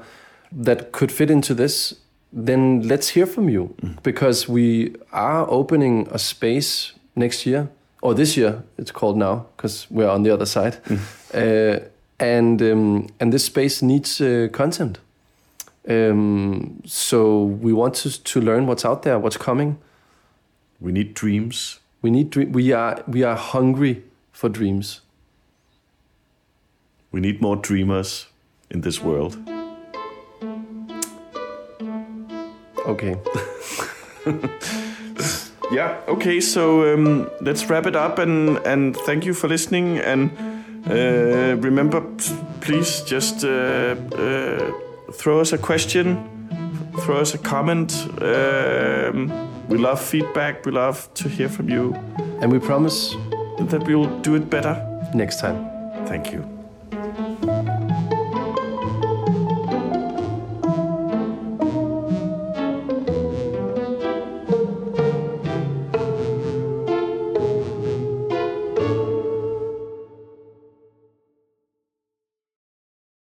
that 0.51 0.91
could 0.91 1.11
fit 1.11 1.29
into 1.31 1.53
this 1.53 1.95
then 2.35 2.81
let's 2.87 3.09
hear 3.09 3.27
from 3.27 3.47
you. 3.47 3.75
Because 4.01 4.49
we 4.49 4.95
are 5.11 5.45
opening 5.49 6.07
a 6.11 6.17
space 6.17 6.93
next 7.15 7.45
year 7.45 7.69
or 8.01 8.13
this 8.13 8.35
year 8.35 8.63
it's 8.77 8.91
called 8.91 9.17
now 9.17 9.45
because 9.55 9.87
we're 9.89 10.09
on 10.09 10.23
the 10.23 10.31
other 10.31 10.45
side. 10.45 10.77
Uh, 11.33 11.79
and 12.19 12.61
um, 12.61 13.07
and 13.19 13.33
this 13.33 13.45
space 13.45 13.81
needs 13.81 14.21
uh, 14.21 14.47
content 14.51 14.99
um, 15.89 16.81
so 16.85 17.43
we 17.43 17.73
want 17.73 17.93
to 17.95 18.09
to 18.23 18.39
learn 18.41 18.65
what's 18.67 18.85
out 18.85 19.01
there 19.03 19.19
what's 19.19 19.37
coming 19.37 19.77
We 20.79 20.91
need 20.91 21.13
dreams. 21.13 21.79
we 22.01 22.09
need 22.11 22.29
dream. 22.29 22.51
We 22.51 22.73
are 22.73 23.03
we 23.07 23.23
are 23.23 23.35
hungry 23.37 24.03
for 24.31 24.49
dreams. 24.49 25.01
We 27.11 27.19
need 27.19 27.41
more 27.41 27.55
dreamers 27.55 28.27
in 28.69 28.81
this 28.81 29.01
world. 29.01 29.37
Okay. 32.85 33.15
Yeah. 35.71 35.97
Okay. 36.07 36.39
So 36.41 36.93
um, 36.93 37.29
let's 37.41 37.67
wrap 37.69 37.87
it 37.87 37.95
up 37.95 38.19
and 38.19 38.59
and 38.65 38.95
thank 39.05 39.25
you 39.25 39.33
for 39.33 39.47
listening. 39.49 39.97
And 39.97 40.29
uh, 40.87 41.55
remember, 41.61 42.01
please 42.61 43.01
just 43.01 43.43
uh, 43.43 43.95
uh, 44.15 44.71
throw 45.13 45.39
us 45.39 45.53
a 45.53 45.57
question, 45.57 46.17
throw 47.01 47.17
us 47.17 47.33
a 47.33 47.37
comment. 47.37 47.93
Um, 48.21 49.31
we 49.69 49.77
love 49.77 49.99
feedback. 50.01 50.65
We 50.65 50.71
love 50.71 51.07
to 51.15 51.29
hear 51.29 51.49
from 51.49 51.69
you. 51.69 51.93
And 52.41 52.51
we 52.51 52.59
promise 52.59 53.15
That 53.69 53.83
we 53.87 53.95
will 53.95 54.19
do 54.21 54.35
it 54.35 54.49
better. 54.49 54.75
next 55.13 55.39
time. 55.39 55.57
Thank 56.07 56.31
you. 56.33 56.52